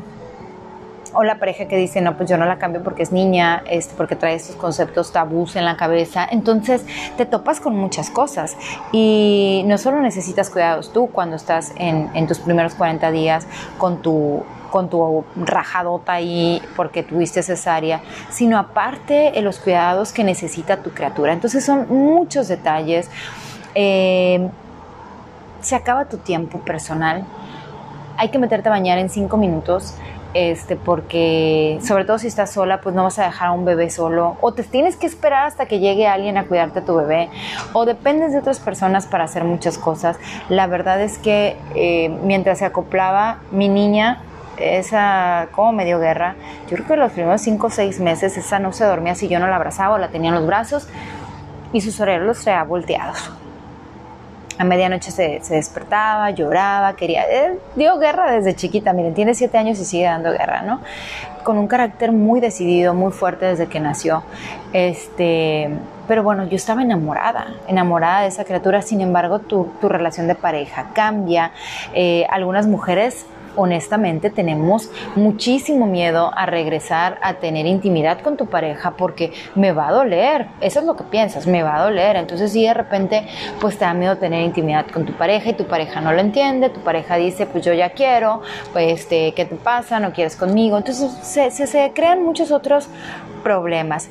o 1.14 1.22
la 1.22 1.38
pareja 1.38 1.66
que 1.66 1.76
dice, 1.76 2.00
no, 2.00 2.16
pues 2.16 2.28
yo 2.28 2.36
no 2.36 2.44
la 2.46 2.58
cambio 2.58 2.82
porque 2.82 3.02
es 3.02 3.12
niña, 3.12 3.62
este, 3.68 3.94
porque 3.96 4.16
trae 4.16 4.34
estos 4.34 4.56
conceptos 4.56 5.12
tabús 5.12 5.56
en 5.56 5.64
la 5.64 5.76
cabeza. 5.76 6.26
Entonces 6.30 6.84
te 7.16 7.26
topas 7.26 7.60
con 7.60 7.76
muchas 7.76 8.10
cosas 8.10 8.56
y 8.92 9.62
no 9.66 9.78
solo 9.78 10.00
necesitas 10.00 10.50
cuidados 10.50 10.92
tú 10.92 11.08
cuando 11.08 11.36
estás 11.36 11.72
en, 11.76 12.10
en 12.14 12.26
tus 12.26 12.38
primeros 12.38 12.74
40 12.74 13.10
días 13.10 13.46
con 13.78 14.02
tu 14.02 14.42
con 14.70 14.90
tu 14.90 15.24
rajadota 15.36 16.12
ahí 16.12 16.60
porque 16.76 17.02
tuviste 17.02 17.42
cesárea, 17.42 18.02
sino 18.30 18.58
aparte 18.58 19.32
de 19.32 19.40
los 19.40 19.58
cuidados 19.58 20.12
que 20.12 20.24
necesita 20.24 20.82
tu 20.82 20.90
criatura. 20.90 21.32
Entonces 21.32 21.64
son 21.64 21.88
muchos 21.88 22.48
detalles. 22.48 23.10
Eh, 23.74 24.48
se 25.60 25.74
acaba 25.74 26.04
tu 26.04 26.18
tiempo 26.18 26.58
personal. 26.60 27.24
Hay 28.16 28.30
que 28.30 28.38
meterte 28.38 28.68
a 28.68 28.72
bañar 28.72 28.98
en 28.98 29.08
cinco 29.08 29.36
minutos 29.36 29.94
este, 30.34 30.76
porque 30.76 31.78
sobre 31.82 32.04
todo 32.04 32.18
si 32.18 32.26
estás 32.26 32.52
sola, 32.52 32.80
pues 32.80 32.94
no 32.94 33.04
vas 33.04 33.18
a 33.18 33.24
dejar 33.24 33.48
a 33.48 33.52
un 33.52 33.64
bebé 33.64 33.90
solo, 33.90 34.36
o 34.40 34.52
te 34.52 34.62
tienes 34.62 34.96
que 34.96 35.06
esperar 35.06 35.46
hasta 35.46 35.66
que 35.66 35.78
llegue 35.78 36.06
alguien 36.06 36.36
a 36.36 36.44
cuidarte 36.44 36.80
a 36.80 36.84
tu 36.84 36.94
bebé, 36.96 37.30
o 37.72 37.84
dependes 37.86 38.32
de 38.32 38.38
otras 38.38 38.60
personas 38.60 39.06
para 39.06 39.24
hacer 39.24 39.44
muchas 39.44 39.78
cosas. 39.78 40.18
La 40.48 40.66
verdad 40.66 41.00
es 41.00 41.18
que 41.18 41.56
eh, 41.74 42.08
mientras 42.24 42.58
se 42.58 42.64
acoplaba 42.64 43.38
mi 43.50 43.68
niña, 43.68 44.22
esa 44.58 45.48
como 45.52 45.72
medio 45.72 46.00
guerra, 46.00 46.34
yo 46.68 46.76
creo 46.76 46.86
que 46.86 46.96
los 46.96 47.12
primeros 47.12 47.40
cinco 47.40 47.68
o 47.68 47.70
seis 47.70 48.00
meses 48.00 48.36
esa 48.36 48.58
no 48.58 48.72
se 48.72 48.84
dormía 48.84 49.14
si 49.14 49.28
yo 49.28 49.38
no 49.38 49.46
la 49.46 49.56
abrazaba 49.56 49.94
o 49.94 49.98
la 49.98 50.08
tenía 50.08 50.30
en 50.30 50.34
los 50.34 50.46
brazos 50.46 50.88
y 51.72 51.80
sus 51.80 52.00
orejas 52.00 52.22
los 52.26 52.42
traía 52.42 52.64
volteados 52.64 53.30
a 54.58 54.64
medianoche 54.64 55.10
se, 55.10 55.40
despertaba, 55.48 56.30
lloraba, 56.30 56.94
quería, 56.96 57.22
eh, 57.22 57.58
dio 57.76 57.98
guerra 57.98 58.32
desde 58.32 58.54
chiquita, 58.54 58.92
miren, 58.92 59.14
tiene 59.14 59.34
siete 59.34 59.56
años 59.56 59.78
y 59.78 59.84
sigue 59.84 60.04
dando 60.04 60.32
guerra, 60.32 60.62
¿no? 60.62 60.80
Con 61.44 61.58
un 61.58 61.68
carácter 61.68 62.12
muy 62.12 62.40
decidido, 62.40 62.92
muy 62.92 63.12
fuerte 63.12 63.46
desde 63.46 63.68
que 63.68 63.78
nació. 63.80 64.24
Este, 64.72 65.70
pero 66.08 66.22
bueno, 66.22 66.44
yo 66.44 66.56
estaba 66.56 66.82
enamorada, 66.82 67.54
enamorada 67.68 68.22
de 68.22 68.28
esa 68.28 68.44
criatura, 68.44 68.82
sin 68.82 69.00
embargo, 69.00 69.38
tu, 69.38 69.68
relación 69.82 70.26
de 70.26 70.34
pareja 70.34 70.90
cambia. 70.92 71.52
Eh, 71.94 72.26
algunas 72.28 72.66
mujeres 72.66 73.26
honestamente 73.58 74.30
tenemos 74.30 74.90
muchísimo 75.16 75.86
miedo 75.86 76.30
a 76.34 76.46
regresar 76.46 77.18
a 77.22 77.34
tener 77.34 77.66
intimidad 77.66 78.20
con 78.20 78.36
tu 78.36 78.46
pareja 78.46 78.92
porque 78.96 79.32
me 79.54 79.72
va 79.72 79.88
a 79.88 79.92
doler. 79.92 80.46
Eso 80.60 80.80
es 80.80 80.86
lo 80.86 80.96
que 80.96 81.04
piensas, 81.04 81.46
me 81.46 81.62
va 81.62 81.76
a 81.76 81.84
doler. 81.84 82.16
Entonces 82.16 82.52
si 82.52 82.64
de 82.64 82.72
repente 82.72 83.26
pues 83.60 83.76
te 83.76 83.84
da 83.84 83.94
miedo 83.94 84.16
tener 84.16 84.42
intimidad 84.42 84.86
con 84.86 85.04
tu 85.04 85.12
pareja 85.12 85.50
y 85.50 85.54
tu 85.54 85.64
pareja 85.64 86.00
no 86.00 86.12
lo 86.12 86.20
entiende, 86.20 86.70
tu 86.70 86.80
pareja 86.80 87.16
dice 87.16 87.46
pues 87.46 87.64
yo 87.64 87.74
ya 87.74 87.90
quiero, 87.90 88.42
pues 88.72 89.00
este, 89.00 89.32
¿qué 89.34 89.44
te 89.44 89.56
pasa? 89.56 89.98
¿No 89.98 90.12
quieres 90.12 90.36
conmigo? 90.36 90.78
Entonces 90.78 91.10
se, 91.22 91.50
se 91.50 91.92
crean 91.92 92.24
muchos 92.24 92.52
otros 92.52 92.88
problemas. 93.42 94.08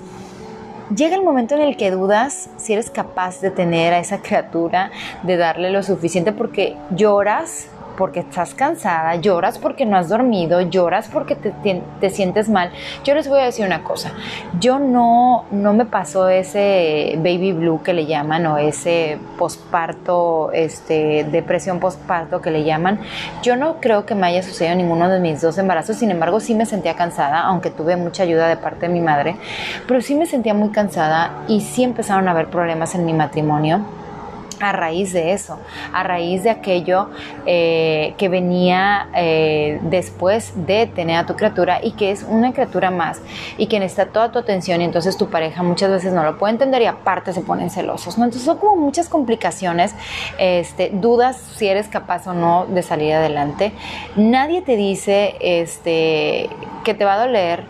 Llega 0.96 1.18
el 1.18 1.24
momento 1.24 1.54
en 1.56 1.62
el 1.62 1.75
que 1.75 1.92
dudas 1.92 2.50
si 2.56 2.72
eres 2.72 2.89
capaz 2.89 3.42
de 3.42 3.51
tener 3.51 3.94
a 3.94 4.00
esa 4.00 4.22
criatura, 4.22 4.92
de 5.24 5.36
darle 5.36 5.70
lo 5.70 5.84
suficiente 5.84 6.32
porque 6.32 6.77
lloras 6.92 7.68
porque 7.98 8.22
estás 8.22 8.54
cansada, 8.54 9.16
lloras 9.16 9.58
porque 9.58 9.86
no 9.86 9.98
has 9.98 10.08
dormido, 10.08 10.62
lloras 10.62 11.10
porque 11.12 11.36
te, 11.36 12.10
sientes 12.10 12.48
mal. 12.48 12.72
Yo 13.04 13.16
les 13.16 13.27
voy 13.27 13.39
a 13.39 13.46
decir 13.46 13.66
una 13.66 13.84
cosa, 13.84 14.12
yo 14.60 14.80
no, 14.80 15.46
no 15.51 15.74
me 15.74 15.86
pasó 15.86 16.30
ese 16.30 17.16
baby 17.18 17.51
blue 17.51 17.82
que 17.84 17.94
le 17.94 18.06
llaman 18.06 18.46
o 18.46 18.58
ese 18.58 19.18
posparto, 19.38 20.51
este, 20.54 21.25
depresión 21.25 21.80
posparto 21.80 22.39
que 22.39 22.51
le 22.51 22.63
llaman. 22.63 23.00
Yo 23.42 23.56
no 23.56 23.82
creo 23.82 24.06
que 24.06 24.16
me 24.16 24.27
haya 24.27 24.44
sucedido 24.44 24.75
ninguno 24.75 25.10
de 25.10 25.20
mis 25.20 25.42
dos 25.42 25.58
embarazos, 25.58 25.98
sin 25.98 26.12
embargo 26.12 26.39
sí 26.39 26.54
me 26.56 26.66
sentía 26.66 26.96
cansada, 26.96 27.42
aunque 27.42 27.72
tuve 27.72 27.98
mucha 27.98 28.24
ayuda 28.24 28.48
de 28.48 28.58
parte 28.58 28.88
de 28.88 28.94
mi 28.94 29.01
madre, 29.01 29.36
pero 29.88 30.01
sí 30.01 30.16
me 30.16 30.27
sentía 30.27 30.54
muy 30.54 30.70
cansada 30.70 31.44
y 31.48 31.62
sí 31.62 31.84
empezaron 31.84 32.27
a 32.27 32.32
haber 32.32 32.48
problemas 32.48 32.94
en 32.96 33.06
mi 33.06 33.13
matrimonio 33.13 33.82
a 34.60 34.72
raíz 34.72 35.14
de 35.14 35.34
eso, 35.34 35.60
a 35.94 36.04
raíz 36.04 36.44
de 36.44 36.50
aquello 36.50 37.10
eh, 37.46 38.14
que 38.18 38.30
venía 38.30 39.10
eh, 39.16 39.80
después 39.84 40.54
de 40.66 40.88
tener 40.88 41.18
a 41.18 41.26
tu 41.26 41.36
criatura 41.36 41.80
y 41.84 41.92
que 41.92 42.12
es 42.12 42.26
una 42.28 42.54
criatura 42.54 42.92
más 42.92 43.22
y 43.58 43.68
que 43.68 43.80
necesita 43.80 44.08
toda 44.08 44.32
tu 44.32 44.40
atención 44.40 44.82
y 44.82 44.86
entonces 44.86 45.18
tu 45.18 45.30
pareja 45.30 45.64
muchas 45.64 45.92
veces 45.92 46.14
no 46.14 46.24
lo 46.24 46.38
puede 46.38 46.54
entender 46.54 46.82
y 46.82 46.86
aparte 46.86 47.34
se 47.34 47.42
ponen 47.42 47.70
celosos. 47.70 48.16
Entonces 48.16 48.44
son 48.44 48.58
como 48.58 48.76
muchas 48.76 49.10
complicaciones, 49.10 49.94
este, 50.38 50.90
dudas 50.94 51.38
si 51.56 51.68
eres 51.68 51.88
capaz 51.88 52.28
o 52.28 52.34
no 52.34 52.66
de 52.66 52.82
salir 52.82 53.14
adelante. 53.14 53.74
Nadie 54.16 54.62
te 54.62 54.76
dice 54.76 55.36
este, 55.40 56.50
que 56.84 56.94
te 56.94 57.06
va 57.06 57.16
a 57.16 57.20
doler, 57.20 57.64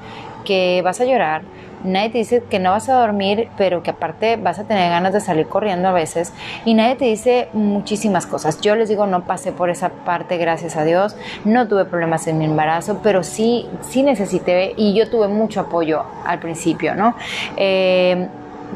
que 0.45 0.81
vas 0.83 1.01
a 1.01 1.05
llorar, 1.05 1.41
Nadie 1.87 2.09
te 2.09 2.17
dice 2.19 2.43
que 2.49 2.59
no 2.59 2.71
vas 2.71 2.89
a 2.89 2.93
dormir, 2.93 3.49
pero 3.57 3.81
que 3.81 3.91
aparte 3.91 4.35
vas 4.35 4.59
a 4.59 4.65
tener 4.65 4.89
ganas 4.89 5.13
de 5.13 5.21
salir 5.21 5.47
corriendo 5.47 5.87
a 5.87 5.93
veces. 5.93 6.33
Y 6.65 6.73
nadie 6.73 6.95
te 6.95 7.05
dice 7.05 7.47
muchísimas 7.53 8.25
cosas. 8.25 8.61
Yo 8.61 8.75
les 8.75 8.89
digo, 8.89 9.07
no 9.07 9.23
pasé 9.23 9.51
por 9.51 9.69
esa 9.69 9.89
parte, 9.89 10.37
gracias 10.37 10.75
a 10.75 10.83
Dios. 10.83 11.15
No 11.45 11.67
tuve 11.67 11.85
problemas 11.85 12.27
en 12.27 12.37
mi 12.37 12.45
embarazo, 12.45 12.99
pero 13.01 13.23
sí, 13.23 13.67
sí 13.81 14.03
necesité 14.03 14.73
y 14.75 14.93
yo 14.93 15.09
tuve 15.09 15.27
mucho 15.27 15.61
apoyo 15.61 16.03
al 16.25 16.39
principio, 16.39 16.95
¿no? 16.95 17.15
Eh, 17.55 18.27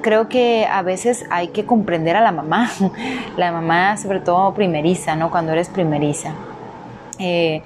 creo 0.01 0.29
que 0.29 0.65
a 0.65 0.81
veces 0.81 1.25
hay 1.29 1.49
que 1.49 1.65
comprender 1.65 2.15
a 2.15 2.21
la 2.21 2.31
mamá, 2.31 2.71
la 3.37 3.51
mamá 3.51 3.97
sobre 3.97 4.19
todo 4.19 4.53
primeriza, 4.53 5.15
¿no? 5.15 5.29
Cuando 5.29 5.51
eres 5.51 5.69
primeriza. 5.69 6.33
Eh, 7.19 7.61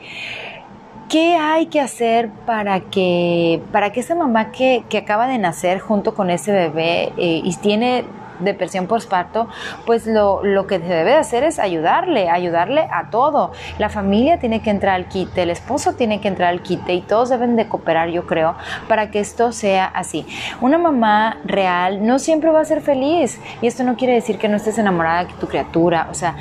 ¿Qué 1.10 1.36
hay 1.36 1.68
que 1.68 1.80
hacer 1.80 2.30
para 2.46 2.80
que, 2.80 3.62
para 3.72 3.92
que 3.92 4.00
esa 4.00 4.16
mamá 4.16 4.52
que, 4.52 4.84
que 4.90 4.98
acaba 4.98 5.28
de 5.28 5.38
nacer 5.38 5.80
junto 5.80 6.16
con 6.16 6.32
ese 6.32 6.52
bebé 6.52 7.14
eh, 7.18 7.42
y 7.44 7.56
tiene 7.58 8.06
depresión 8.40 8.88
postparto, 8.88 9.48
pues 9.86 10.08
lo, 10.08 10.44
lo 10.44 10.68
que 10.68 10.80
debe 10.80 11.12
de 11.12 11.18
hacer 11.18 11.44
es 11.44 11.60
ayudarle, 11.60 12.30
ayudarle 12.30 12.88
a 12.92 13.10
todo. 13.10 13.52
La 13.80 13.90
familia 13.90 14.40
tiene 14.40 14.62
que 14.62 14.70
entrar 14.70 14.96
al 14.96 15.08
quite, 15.08 15.44
el 15.44 15.50
esposo 15.50 15.94
tiene 15.94 16.22
que 16.22 16.28
entrar 16.28 16.50
al 16.50 16.62
quite 16.62 16.94
y 16.94 17.02
todos 17.02 17.30
deben 17.30 17.56
de 17.56 17.68
cooperar, 17.68 18.10
yo 18.10 18.26
creo, 18.26 18.56
para 18.88 19.12
que 19.12 19.20
esto 19.20 19.52
sea 19.52 19.86
así. 19.86 20.26
Una 20.62 20.78
mamá 20.78 21.38
real 21.46 22.06
no 22.06 22.20
siempre 22.20 22.52
va 22.52 22.62
a 22.62 22.66
ser 22.66 22.82
feliz 22.82 23.40
y 23.62 23.68
esto 23.68 23.84
no 23.84 23.96
quiere 23.96 24.14
decir 24.14 24.38
que 24.38 24.48
no 24.48 24.58
estés 24.58 24.78
enamorada 24.78 25.26
de 25.26 25.34
tu 25.34 25.48
criatura, 25.48 26.08
o 26.12 26.14
sea, 26.14 26.36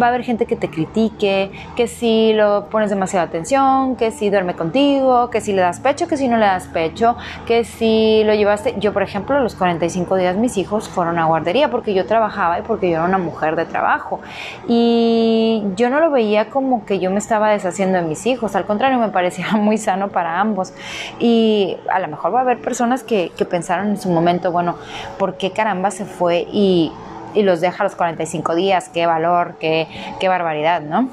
va 0.00 0.06
a 0.06 0.08
haber 0.10 0.22
gente 0.22 0.46
que 0.46 0.56
te 0.56 0.70
critique, 0.70 1.50
que 1.76 1.86
si 1.86 2.32
lo 2.32 2.66
pones 2.70 2.90
demasiada 2.90 3.26
atención, 3.26 3.96
que 3.96 4.10
si 4.10 4.30
duerme 4.30 4.54
contigo, 4.54 5.30
que 5.30 5.40
si 5.40 5.52
le 5.52 5.62
das 5.62 5.80
pecho, 5.80 6.06
que 6.06 6.16
si 6.16 6.28
no 6.28 6.36
le 6.36 6.46
das 6.46 6.66
pecho, 6.66 7.16
que 7.46 7.64
si 7.64 8.22
lo 8.24 8.34
llevaste, 8.34 8.74
yo 8.78 8.92
por 8.92 9.02
ejemplo, 9.02 9.40
los 9.40 9.54
45 9.54 10.16
días 10.16 10.36
mis 10.36 10.56
hijos 10.56 10.88
fueron 10.88 11.18
a 11.18 11.26
porque 11.70 11.94
yo 11.94 12.06
trabajaba 12.06 12.58
y 12.58 12.62
porque 12.62 12.90
yo 12.90 12.96
era 12.96 13.04
una 13.04 13.18
mujer 13.18 13.56
de 13.56 13.64
trabajo. 13.64 14.20
Y 14.68 15.62
yo 15.76 15.90
no 15.90 16.00
lo 16.00 16.10
veía 16.10 16.50
como 16.50 16.84
que 16.84 16.98
yo 16.98 17.10
me 17.10 17.18
estaba 17.18 17.50
deshaciendo 17.50 17.98
de 17.98 18.04
mis 18.04 18.26
hijos, 18.26 18.56
al 18.56 18.64
contrario, 18.64 18.98
me 18.98 19.08
parecía 19.08 19.52
muy 19.56 19.78
sano 19.78 20.08
para 20.08 20.40
ambos. 20.40 20.72
Y 21.18 21.76
a 21.90 21.98
lo 22.00 22.08
mejor 22.08 22.34
va 22.34 22.40
a 22.40 22.42
haber 22.42 22.60
personas 22.60 23.02
que, 23.02 23.32
que 23.36 23.44
pensaron 23.44 23.88
en 23.88 24.00
su 24.00 24.08
momento, 24.08 24.52
bueno, 24.52 24.76
¿por 25.18 25.36
qué 25.36 25.50
caramba 25.50 25.90
se 25.90 26.04
fue 26.04 26.46
y, 26.52 26.92
y 27.34 27.42
los 27.42 27.60
deja 27.60 27.82
a 27.82 27.84
los 27.84 27.94
45 27.94 28.54
días? 28.54 28.88
Qué 28.88 29.06
valor, 29.06 29.54
qué, 29.58 29.88
qué 30.20 30.28
barbaridad, 30.28 30.80
¿no? 30.82 31.08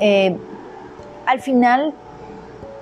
Eh, 0.00 0.36
al 1.26 1.40
final 1.40 1.94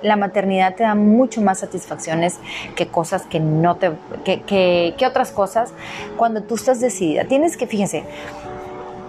la 0.01 0.15
maternidad 0.15 0.75
te 0.75 0.83
da 0.83 0.95
mucho 0.95 1.41
más 1.41 1.59
satisfacciones 1.59 2.39
que 2.75 2.87
cosas 2.87 3.23
que 3.23 3.39
no 3.39 3.75
te, 3.75 3.91
que, 4.23 4.41
que, 4.41 5.05
otras 5.05 5.31
cosas 5.31 5.73
cuando 6.17 6.43
tú 6.43 6.55
estás 6.55 6.79
decidida. 6.79 7.25
Tienes 7.25 7.57
que, 7.57 7.67
fíjense, 7.67 8.03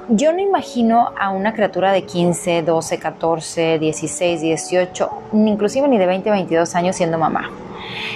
yo 0.08 0.32
no 0.32 0.40
imagino 0.40 1.10
a 1.18 1.30
una 1.30 1.54
criatura 1.54 1.92
de 1.92 2.04
15, 2.04 2.62
12, 2.62 2.98
14, 2.98 3.78
16, 3.78 4.40
18, 4.40 5.10
inclusive 5.32 5.88
ni 5.88 5.98
de 5.98 6.06
20, 6.06 6.30
22 6.30 6.74
años 6.74 6.96
siendo 6.96 7.18
mamá. 7.18 7.50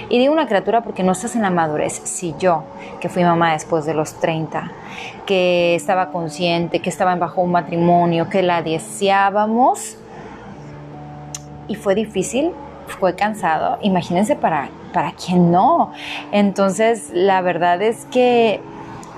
Y 0.09 0.19
digo 0.19 0.33
una 0.33 0.47
criatura 0.47 0.83
porque 0.83 1.03
no 1.03 1.13
estás 1.13 1.35
en 1.37 1.43
la 1.43 1.51
madurez. 1.51 2.01
Si 2.05 2.35
yo, 2.39 2.65
que 3.01 3.09
fui 3.09 3.25
mamá 3.25 3.53
después 3.53 3.85
de 3.87 3.95
los 3.95 4.15
30, 4.21 4.71
que 5.27 5.75
estaba 5.75 6.11
consciente, 6.11 6.81
que 6.81 6.91
estaba 6.91 7.15
bajo 7.17 7.43
un 7.43 7.53
matrimonio, 7.53 8.29
que 8.29 8.43
la 8.43 8.63
deseábamos 8.63 9.97
y 11.69 11.75
fue 11.75 11.95
difícil, 11.95 12.53
fue 12.87 13.15
cansado, 13.15 13.79
imagínense 13.83 14.37
para, 14.37 14.69
para 14.93 15.13
quien 15.13 15.51
no. 15.51 15.93
Entonces, 16.33 17.11
la 17.13 17.41
verdad 17.41 17.83
es 17.83 18.07
que, 18.07 18.61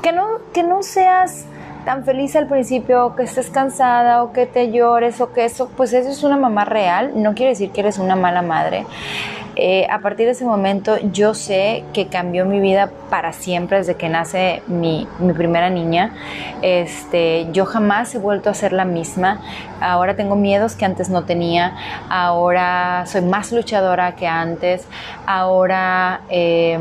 que, 0.02 0.12
no, 0.12 0.26
que 0.52 0.62
no 0.62 0.82
seas 0.82 1.46
tan 1.84 2.04
feliz 2.04 2.36
al 2.36 2.46
principio, 2.46 3.14
que 3.16 3.22
estés 3.22 3.50
cansada 3.50 4.22
o 4.22 4.32
que 4.32 4.46
te 4.46 4.70
llores 4.70 5.20
o 5.20 5.32
que 5.32 5.44
eso, 5.44 5.70
pues 5.76 5.92
eso 5.92 6.10
es 6.10 6.22
una 6.22 6.36
mamá 6.36 6.64
real, 6.64 7.12
no 7.14 7.34
quiere 7.34 7.50
decir 7.50 7.70
que 7.70 7.80
eres 7.80 7.98
una 7.98 8.16
mala 8.16 8.42
madre. 8.42 8.84
Eh, 9.60 9.88
a 9.90 9.98
partir 9.98 10.26
de 10.26 10.32
ese 10.32 10.44
momento 10.44 10.96
yo 11.12 11.34
sé 11.34 11.82
que 11.92 12.06
cambió 12.06 12.46
mi 12.46 12.60
vida 12.60 12.92
para 13.10 13.32
siempre 13.32 13.78
desde 13.78 13.96
que 13.96 14.08
nace 14.08 14.62
mi, 14.68 15.08
mi, 15.18 15.32
primera 15.32 15.68
niña. 15.68 16.14
Este, 16.62 17.48
yo 17.50 17.66
jamás 17.66 18.14
he 18.14 18.18
vuelto 18.18 18.50
a 18.50 18.54
ser 18.54 18.72
la 18.72 18.84
misma. 18.84 19.40
Ahora 19.80 20.14
tengo 20.14 20.36
miedos 20.36 20.76
que 20.76 20.84
antes 20.84 21.10
no 21.10 21.24
tenía. 21.24 21.76
Ahora 22.08 23.02
soy 23.06 23.22
más 23.22 23.50
luchadora 23.50 24.14
que 24.14 24.28
antes. 24.28 24.86
Ahora... 25.26 26.20
Eh, 26.30 26.78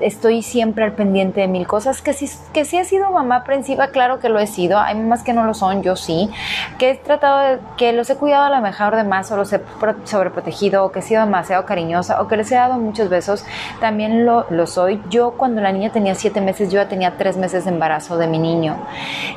estoy 0.00 0.42
siempre 0.42 0.84
al 0.84 0.92
pendiente 0.92 1.40
de 1.40 1.48
mil 1.48 1.66
cosas, 1.66 2.02
que 2.02 2.12
sí, 2.12 2.28
que 2.52 2.64
sí 2.64 2.78
he 2.78 2.84
sido 2.84 3.10
mamá 3.10 3.36
aprensiva, 3.36 3.88
claro 3.88 4.18
que 4.18 4.28
lo 4.28 4.38
he 4.38 4.46
sido, 4.46 4.78
hay 4.78 4.94
mamás 4.94 5.22
que 5.22 5.32
no 5.32 5.44
lo 5.44 5.54
son, 5.54 5.82
yo 5.82 5.96
sí, 5.96 6.30
que 6.78 6.90
he 6.90 6.94
tratado 6.96 7.38
de, 7.38 7.58
que 7.76 7.92
los 7.92 8.08
he 8.10 8.16
cuidado 8.16 8.44
a 8.44 8.50
lo 8.50 8.60
mejor 8.60 8.96
de 8.96 9.04
más 9.04 9.30
o 9.30 9.36
los 9.36 9.52
he 9.52 9.60
sobreprotegido 10.04 10.84
o 10.84 10.92
que 10.92 11.00
he 11.00 11.02
sido 11.02 11.24
demasiado 11.24 11.64
cariñosa 11.64 12.20
o 12.20 12.28
que 12.28 12.36
les 12.36 12.50
he 12.52 12.54
dado 12.54 12.78
muchos 12.78 13.08
besos, 13.08 13.44
también 13.80 14.24
lo, 14.24 14.46
lo 14.50 14.66
soy. 14.66 15.02
Yo 15.10 15.32
cuando 15.32 15.60
la 15.60 15.72
niña 15.72 15.90
tenía 15.90 16.14
siete 16.14 16.40
meses, 16.40 16.70
yo 16.70 16.80
ya 16.80 16.88
tenía 16.88 17.16
tres 17.16 17.36
meses 17.36 17.64
de 17.64 17.70
embarazo 17.70 18.16
de 18.16 18.26
mi 18.26 18.38
niño 18.38 18.76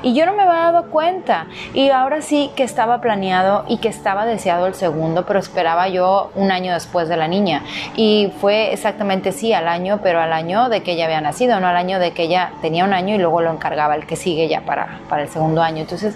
y 0.02 0.14
yo 0.14 0.26
no 0.26 0.34
me 0.34 0.44
había 0.44 0.72
dado 0.72 0.90
cuenta 0.90 1.48
y 1.74 1.90
ahora 1.90 2.22
sí 2.22 2.52
que 2.56 2.64
estaba 2.64 3.02
planeado 3.02 3.66
y 3.68 3.78
que 3.78 3.90
estaba 3.90 4.26
deseado 4.26 4.68
el 4.68 4.76
segundo, 4.76 5.26
pero 5.26 5.40
esperaba 5.40 5.88
yo 5.88 6.32
un 6.36 6.52
año 6.52 6.74
después 6.74 7.10
de 7.10 7.18
la 7.18 7.28
niña 7.28 7.64
y 7.96 8.32
fue 8.40 8.74
exactamente 8.74 9.32
sí 9.32 9.54
al 9.54 9.68
año, 9.68 10.00
pero 10.04 10.20
al 10.20 10.34
año 10.34 10.53
de 10.70 10.84
que 10.84 10.94
ella 10.94 11.06
había 11.06 11.22
nacido, 11.22 11.60
no 11.60 11.68
al 11.68 11.76
año 11.76 12.00
de 12.00 12.12
que 12.12 12.24
ella 12.24 12.52
tenía 12.62 12.86
un 12.86 12.94
año 12.94 13.16
y 13.16 13.18
luego 13.18 13.42
lo 13.42 13.52
encargaba 13.52 13.96
el 13.96 14.06
que 14.06 14.16
sigue 14.16 14.48
ya 14.48 14.62
para, 14.62 15.00
para 15.10 15.24
el 15.24 15.30
segundo 15.30 15.62
año. 15.62 15.82
Entonces, 15.82 16.16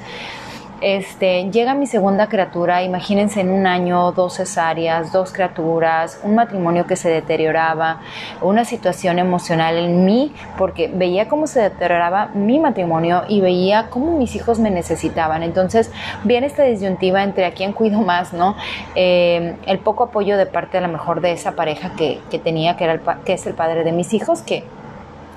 este, 0.81 1.49
llega 1.51 1.73
mi 1.73 1.87
segunda 1.87 2.27
criatura, 2.27 2.83
imagínense 2.83 3.41
en 3.41 3.49
un 3.49 3.67
año, 3.67 4.11
dos 4.11 4.35
cesáreas, 4.35 5.11
dos 5.11 5.31
criaturas, 5.31 6.19
un 6.23 6.35
matrimonio 6.35 6.85
que 6.85 6.95
se 6.95 7.09
deterioraba, 7.09 8.01
una 8.41 8.65
situación 8.65 9.19
emocional 9.19 9.77
en 9.77 10.05
mí, 10.05 10.33
porque 10.57 10.89
veía 10.93 11.27
cómo 11.27 11.47
se 11.47 11.61
deterioraba 11.61 12.27
mi 12.33 12.59
matrimonio 12.59 13.23
y 13.27 13.41
veía 13.41 13.89
cómo 13.89 14.17
mis 14.17 14.35
hijos 14.35 14.59
me 14.59 14.69
necesitaban. 14.69 15.43
Entonces, 15.43 15.91
viene 16.23 16.47
esta 16.47 16.63
disyuntiva 16.63 17.23
entre 17.23 17.45
a 17.45 17.51
quién 17.51 17.73
cuido 17.73 18.01
más, 18.01 18.33
¿no? 18.33 18.55
Eh, 18.95 19.55
el 19.65 19.79
poco 19.79 20.05
apoyo 20.05 20.37
de 20.37 20.45
parte 20.45 20.77
a 20.77 20.81
lo 20.81 20.87
mejor 20.87 21.21
de 21.21 21.31
esa 21.31 21.53
pareja 21.53 21.91
que, 21.95 22.19
que 22.29 22.39
tenía, 22.39 22.77
que, 22.77 22.83
era 22.83 22.93
el, 22.93 23.01
que 23.25 23.33
es 23.33 23.45
el 23.47 23.53
padre 23.53 23.83
de 23.83 23.91
mis 23.91 24.13
hijos, 24.13 24.41
que 24.41 24.63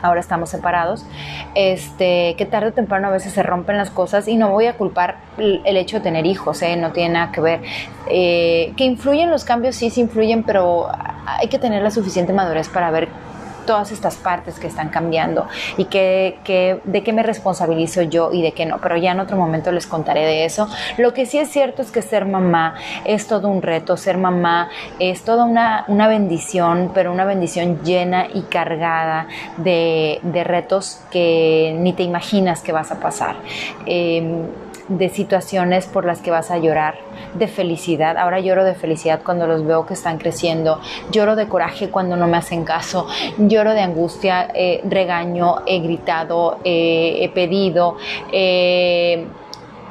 ahora 0.03 0.21
estamos 0.21 0.51
separados, 0.51 1.05
este, 1.55 2.35
que 2.37 2.47
tarde 2.47 2.69
o 2.69 2.73
temprano 2.73 3.09
a 3.09 3.11
veces 3.11 3.33
se 3.33 3.43
rompen 3.43 3.77
las 3.77 3.91
cosas 3.91 4.29
y 4.29 4.37
no 4.37 4.51
voy 4.51 4.67
a 4.67 4.77
culpar 4.77 5.19
el 5.39 5.77
hecho 5.77 5.99
de 5.99 6.03
tener 6.03 6.27
hijos, 6.27 6.63
¿eh? 6.63 6.77
no 6.77 6.93
tiene 6.93 7.15
nada 7.15 7.33
que 7.33 7.41
ver. 7.41 7.61
Eh, 8.09 8.73
que 8.77 8.85
influyen 8.85 9.31
los 9.31 9.45
cambios, 9.45 9.77
sí, 9.77 9.91
sí 9.91 10.01
influyen, 10.01 10.43
pero 10.43 10.89
hay 11.27 11.49
que 11.49 11.59
tener 11.59 11.83
la 11.83 11.91
suficiente 11.91 12.33
madurez 12.33 12.69
para 12.69 12.91
ver 12.91 13.09
todas 13.67 13.93
estas 13.93 14.17
partes 14.17 14.59
que 14.59 14.67
están 14.67 14.89
cambiando 14.89 15.47
y 15.77 15.87
que, 15.87 16.81
de 16.85 17.03
qué 17.03 17.13
me 17.13 17.23
responsabilizo 17.23 18.03
yo 18.03 18.33
y 18.33 18.43
de 18.43 18.53
qué 18.53 18.67
no, 18.67 18.79
pero 18.79 18.97
ya 18.97 19.13
en 19.13 19.21
otro 19.21 19.37
momento 19.37 19.73
les 19.73 19.87
contaré 19.87 20.25
de 20.25 20.45
eso. 20.45 20.69
Lo 20.99 21.15
que 21.15 21.27
sí 21.27 21.39
es 21.39 21.51
cierto 21.51 21.83
es 21.83 21.91
que 21.91 22.03
ser 22.03 22.25
mamá 22.27 22.75
es 23.05 23.27
todo 23.27 23.49
un 23.49 23.63
reto, 23.63 23.97
ser 23.97 24.17
mamá 24.19 24.71
es 24.99 25.23
toda 25.23 25.45
una, 25.45 25.85
una 25.89 26.09
bendición, 26.09 26.91
pero 26.95 27.13
una 27.13 27.25
bendición 27.25 27.83
llena 27.83 28.27
y 28.33 28.43
cargada 28.43 29.27
de, 29.57 30.21
de 30.23 30.45
retos 30.45 31.01
que 31.11 31.77
ni 31.79 31.93
te 31.93 32.03
imaginas 32.03 32.63
que 32.63 32.73
vas 32.73 32.91
a 32.91 33.01
pasar. 33.01 33.37
Eh, 33.87 34.47
de 34.91 35.09
situaciones 35.09 35.87
por 35.87 36.05
las 36.05 36.21
que 36.21 36.31
vas 36.31 36.51
a 36.51 36.59
llorar, 36.59 36.97
de 37.35 37.47
felicidad. 37.47 38.19
Ahora 38.19 38.41
lloro 38.41 38.65
de 38.65 38.75
felicidad 38.75 39.23
cuando 39.25 39.47
los 39.47 39.65
veo 39.65 39.87
que 39.87 39.95
están 39.95 40.19
creciendo, 40.19 40.81
lloro 41.11 41.37
de 41.37 41.49
coraje 41.49 41.91
cuando 41.91 42.17
no 42.17 42.27
me 42.27 42.37
hacen 42.37 42.65
caso, 42.65 43.07
lloro 43.39 43.73
de 43.73 43.81
angustia, 43.81 44.49
eh, 44.53 44.83
regaño, 44.85 45.63
he 45.67 45.79
gritado, 45.79 46.59
eh, 46.65 47.19
he 47.21 47.29
pedido. 47.29 47.97
Eh, 48.33 49.27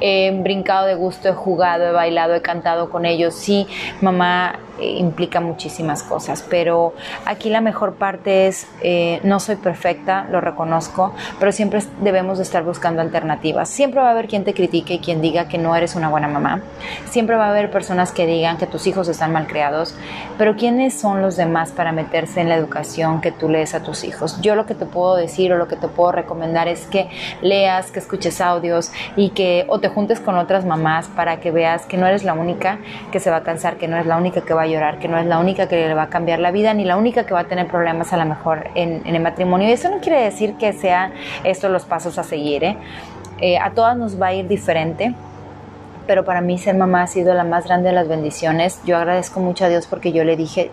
he 0.01 0.31
brincado 0.31 0.85
de 0.87 0.95
gusto, 0.95 1.29
he 1.29 1.33
jugado, 1.33 1.87
he 1.87 1.91
bailado, 1.91 2.35
he 2.35 2.41
cantado 2.41 2.89
con 2.89 3.05
ellos. 3.05 3.35
Sí, 3.35 3.67
mamá 4.01 4.59
eh, 4.79 4.95
implica 4.97 5.41
muchísimas 5.41 6.03
cosas, 6.03 6.45
pero 6.49 6.93
aquí 7.25 7.49
la 7.49 7.61
mejor 7.61 7.95
parte 7.95 8.47
es, 8.47 8.67
eh, 8.81 9.19
no 9.23 9.39
soy 9.39 9.57
perfecta, 9.57 10.27
lo 10.31 10.39
reconozco, 10.41 11.13
pero 11.39 11.51
siempre 11.51 11.81
debemos 12.01 12.37
de 12.37 12.43
estar 12.43 12.63
buscando 12.63 13.01
alternativas. 13.01 13.69
Siempre 13.69 13.99
va 13.99 14.07
a 14.07 14.11
haber 14.11 14.27
quien 14.27 14.43
te 14.43 14.53
critique 14.53 14.95
y 14.95 14.99
quien 14.99 15.21
diga 15.21 15.47
que 15.47 15.57
no 15.57 15.75
eres 15.75 15.95
una 15.95 16.09
buena 16.09 16.27
mamá. 16.27 16.61
Siempre 17.09 17.35
va 17.35 17.47
a 17.47 17.49
haber 17.49 17.71
personas 17.71 18.11
que 18.11 18.25
digan 18.25 18.57
que 18.57 18.67
tus 18.67 18.87
hijos 18.87 19.07
están 19.09 19.33
mal 19.33 19.47
criados, 19.47 19.95
pero 20.37 20.55
¿quiénes 20.55 20.97
son 20.97 21.21
los 21.21 21.35
demás 21.35 21.71
para 21.71 21.91
meterse 21.91 22.41
en 22.41 22.49
la 22.49 22.55
educación 22.55 23.21
que 23.21 23.31
tú 23.31 23.49
lees 23.49 23.75
a 23.75 23.83
tus 23.83 24.03
hijos? 24.03 24.39
Yo 24.41 24.55
lo 24.55 24.65
que 24.65 24.75
te 24.75 24.85
puedo 24.85 25.15
decir 25.15 25.51
o 25.51 25.57
lo 25.57 25.67
que 25.67 25.75
te 25.75 25.87
puedo 25.87 26.11
recomendar 26.11 26.67
es 26.67 26.85
que 26.85 27.09
leas, 27.41 27.91
que 27.91 27.99
escuches 27.99 28.39
audios 28.39 28.91
y 29.15 29.31
que 29.31 29.65
o 29.67 29.79
te 29.79 29.88
juntes 29.89 30.19
con 30.19 30.37
otras 30.37 30.65
mamás 30.65 31.07
para 31.07 31.39
que 31.39 31.51
veas 31.51 31.85
que 31.85 31.97
no 31.97 32.07
eres 32.07 32.23
la 32.23 32.33
única 32.33 32.79
que 33.11 33.19
se 33.19 33.29
va 33.29 33.37
a 33.37 33.43
cansar, 33.43 33.77
que 33.77 33.87
no 33.87 33.95
eres 33.95 34.07
la 34.07 34.17
única 34.17 34.41
que 34.41 34.53
va 34.53 34.63
a 34.63 34.67
llorar, 34.67 34.99
que 34.99 35.07
no 35.07 35.17
es 35.17 35.25
la 35.25 35.39
única 35.39 35.67
que 35.67 35.75
le 35.87 35.93
va 35.93 36.03
a 36.03 36.09
cambiar 36.09 36.39
la 36.39 36.51
vida, 36.51 36.73
ni 36.73 36.85
la 36.85 36.97
única 36.97 37.25
que 37.25 37.33
va 37.33 37.41
a 37.41 37.45
tener 37.45 37.67
problemas 37.67 38.13
a 38.13 38.17
lo 38.17 38.25
mejor 38.25 38.69
en, 38.75 39.05
el 39.05 39.21
matrimonio. 39.21 39.67
Y 39.67 39.71
eso 39.71 39.89
no 39.89 39.99
quiere 39.99 40.21
decir 40.21 40.55
que 40.55 40.73
sean 40.73 41.13
estos 41.43 41.71
los 41.71 41.85
pasos 41.85 42.17
a 42.17 42.23
seguir. 42.23 42.63
¿eh? 42.63 42.77
Eh, 43.39 43.57
a 43.57 43.71
todas 43.71 43.97
nos 43.97 44.21
va 44.21 44.27
a 44.27 44.33
ir 44.33 44.47
diferente 44.47 45.13
pero 46.09 46.25
para 46.25 46.41
mí 46.41 46.57
ser 46.57 46.75
mamá 46.75 47.03
ha 47.03 47.07
sido 47.07 47.35
la 47.35 47.43
más 47.43 47.65
grande 47.65 47.89
de 47.89 47.93
las 47.93 48.07
bendiciones. 48.07 48.81
Yo 48.83 48.97
agradezco 48.97 49.41
mucho 49.41 49.65
a 49.65 49.69
Dios 49.69 49.85
porque 49.85 50.11
yo 50.11 50.23
le 50.23 50.35
dije, 50.35 50.71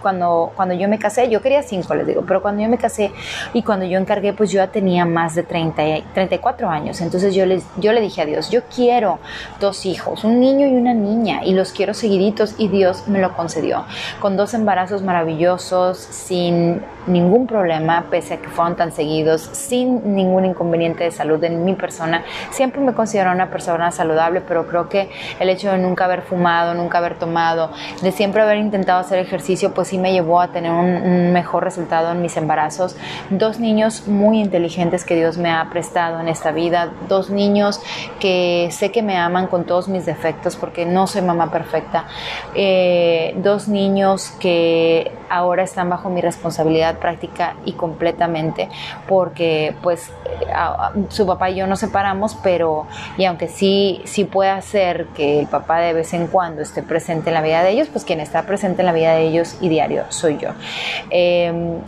cuando, 0.00 0.52
cuando 0.56 0.74
yo 0.74 0.88
me 0.88 0.98
casé, 0.98 1.28
yo 1.28 1.40
quería 1.40 1.62
cinco, 1.62 1.94
les 1.94 2.06
digo, 2.06 2.24
pero 2.26 2.42
cuando 2.42 2.62
yo 2.62 2.68
me 2.68 2.78
casé 2.78 3.12
y 3.52 3.62
cuando 3.62 3.86
yo 3.86 3.98
encargué, 3.98 4.32
pues 4.32 4.50
yo 4.50 4.56
ya 4.56 4.68
tenía 4.68 5.04
más 5.04 5.34
de 5.34 5.42
30, 5.42 5.82
34 6.14 6.68
años. 6.68 7.00
Entonces 7.00 7.34
yo, 7.34 7.46
les, 7.46 7.64
yo 7.76 7.92
le 7.92 8.00
dije 8.00 8.22
a 8.22 8.26
Dios, 8.26 8.50
yo 8.50 8.62
quiero 8.74 9.18
dos 9.60 9.86
hijos, 9.86 10.24
un 10.24 10.40
niño 10.40 10.66
y 10.66 10.74
una 10.74 10.94
niña, 10.94 11.44
y 11.44 11.54
los 11.54 11.72
quiero 11.72 11.94
seguiditos, 11.94 12.54
y 12.58 12.68
Dios 12.68 13.08
me 13.08 13.20
lo 13.20 13.34
concedió. 13.34 13.84
Con 14.20 14.36
dos 14.36 14.54
embarazos 14.54 15.02
maravillosos, 15.02 15.98
sin 15.98 16.82
ningún 17.06 17.46
problema, 17.46 18.06
pese 18.10 18.34
a 18.34 18.36
que 18.38 18.48
fueron 18.48 18.76
tan 18.76 18.92
seguidos, 18.92 19.42
sin 19.52 20.14
ningún 20.14 20.44
inconveniente 20.44 21.04
de 21.04 21.10
salud 21.10 21.42
en 21.44 21.64
mi 21.64 21.74
persona. 21.74 22.24
Siempre 22.50 22.80
me 22.80 22.92
considero 22.92 23.32
una 23.32 23.50
persona 23.50 23.90
saludable, 23.90 24.40
pero 24.40 24.66
creo 24.66 24.88
que 24.88 25.10
el 25.40 25.48
hecho 25.48 25.70
de 25.70 25.78
nunca 25.78 26.04
haber 26.04 26.22
fumado, 26.22 26.74
nunca 26.74 26.98
haber 26.98 27.18
tomado, 27.18 27.70
de 28.02 28.12
siempre 28.12 28.42
haber 28.42 28.58
intentado 28.58 29.00
hacer 29.00 29.18
ejercicio, 29.18 29.72
pues 29.72 29.87
sí 29.88 29.98
me 29.98 30.12
llevó 30.12 30.40
a 30.40 30.48
tener 30.48 30.70
un, 30.70 31.32
mejor 31.32 31.64
resultado 31.64 32.12
en 32.12 32.22
mis 32.22 32.36
embarazos. 32.36 32.96
Dos 33.30 33.58
niños 33.58 34.06
muy 34.06 34.40
inteligentes 34.40 35.04
que 35.04 35.16
Dios 35.16 35.38
me 35.38 35.50
ha 35.50 35.68
prestado 35.70 36.20
en 36.20 36.28
esta 36.28 36.52
vida, 36.52 36.90
dos 37.08 37.30
niños 37.30 37.80
que 38.20 38.68
sé 38.70 38.90
que 38.90 39.02
me 39.02 39.16
aman 39.16 39.46
con 39.46 39.64
todos 39.64 39.88
mis 39.88 40.06
defectos 40.06 40.56
porque 40.56 40.86
no 40.86 41.06
soy 41.06 41.22
mamá 41.22 41.50
perfecta, 41.50 42.06
eh, 42.54 43.34
dos 43.38 43.68
niños 43.68 44.30
que 44.40 45.12
ahora 45.28 45.62
están 45.62 45.88
bajo 45.90 46.08
mi 46.08 46.20
responsabilidad 46.20 46.98
práctica 46.98 47.56
y 47.64 47.72
completamente 47.72 48.68
porque 49.06 49.74
pues 49.82 50.10
su 51.08 51.26
papá 51.26 51.50
y 51.50 51.56
yo 51.56 51.66
nos 51.66 51.80
separamos, 51.80 52.36
pero 52.42 52.86
y 53.16 53.24
aunque 53.24 53.48
sí, 53.48 54.00
sí 54.04 54.24
puede 54.24 54.50
hacer 54.50 55.06
que 55.08 55.40
el 55.40 55.46
papá 55.46 55.78
de 55.78 55.92
vez 55.92 56.14
en 56.14 56.26
cuando 56.26 56.62
esté 56.62 56.82
presente 56.82 57.30
en 57.30 57.34
la 57.34 57.42
vida 57.42 57.62
de 57.62 57.70
ellos, 57.70 57.88
pues 57.88 58.04
quien 58.04 58.20
está 58.20 58.42
presente 58.42 58.82
en 58.82 58.86
la 58.86 58.92
vida 58.92 59.14
de 59.14 59.22
ellos 59.22 59.56
y 59.60 59.68
diario 59.78 60.04
soy 60.08 60.38
yo. 60.38 60.50
Em, 61.10 61.78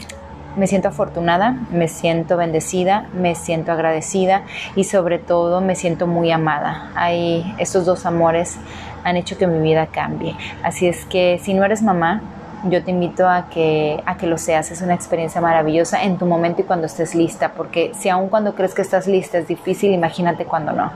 me 0.57 0.67
siento 0.67 0.89
afortunada, 0.89 1.57
me 1.71 1.89
siento 1.89 2.37
bendecida, 2.37 3.07
me 3.15 3.35
siento 3.35 3.73
agradecida 3.73 4.43
y 4.75 4.85
sobre 4.85 5.19
todo 5.19 5.61
me 5.61 5.75
siento 5.75 6.07
muy 6.07 6.31
amada. 6.31 6.91
Hay, 6.95 7.55
estos 7.59 7.85
dos 7.85 8.05
amores 8.07 8.59
han 9.05 9.17
hecho 9.17 9.39
que 9.39 9.47
mi 9.47 9.61
vida 9.61 9.87
cambie. 9.87 10.37
Así 10.63 10.87
es 10.87 11.05
que 11.05 11.41
si 11.43 11.55
no 11.55 11.65
eres 11.65 11.83
mamá, 11.83 12.21
yo 12.69 12.85
te 12.85 12.91
invito 12.91 13.29
a 13.29 13.49
que, 13.49 14.03
a 14.05 14.17
que 14.17 14.27
lo 14.27 14.39
seas. 14.39 14.71
Es 14.71 14.83
una 14.83 14.95
experiencia 14.95 15.41
maravillosa 15.41 16.03
en 16.03 16.19
tu 16.19 16.27
momento 16.27 16.63
y 16.63 16.65
cuando 16.65 16.87
estés 16.87 17.15
lista, 17.15 17.53
porque 17.57 17.93
si 17.99 18.09
aún 18.09 18.29
cuando 18.29 18.55
crees 18.55 18.75
que 18.75 18.83
estás 18.83 19.07
lista 19.07 19.39
es 19.39 19.49
difícil, 19.49 19.93
imagínate 19.93 20.45
cuando 20.45 20.73
no. 20.73 20.93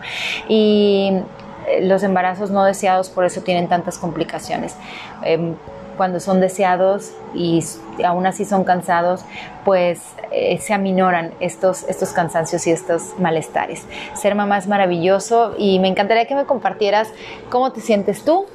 Y 0.49 1.23
eh, 1.69 1.87
los 1.87 2.03
embarazos 2.03 2.51
no 2.51 2.65
deseados 2.65 3.09
por 3.09 3.25
eso 3.25 3.41
tienen 3.41 3.69
tantas 3.69 3.99
complicaciones. 3.99 4.77
Em, 5.23 5.55
cuando 5.97 6.21
son 6.21 6.41
deseados 6.41 7.13
y 7.35 7.63
aún 8.05 8.27
así 8.27 8.45
son 8.45 8.65
cansados, 8.65 9.25
pues 9.65 10.01
eh, 10.33 10.59
se 10.59 10.75
aminoran 10.75 11.33
estos, 11.41 11.85
estos 11.85 12.13
cansancios 12.13 12.67
y 12.67 12.71
estos 12.71 13.19
malestares. 13.19 13.87
Ser 14.15 14.35
mamá 14.35 14.59
es 14.59 14.67
maravilloso 14.67 15.55
y 15.59 15.79
me 15.79 15.89
encantaría 15.89 16.27
que 16.27 16.35
me 16.35 16.45
compartieras 16.45 17.09
cómo 17.51 17.73
te 17.73 17.81
sientes 17.81 18.25
tú, 18.25 18.47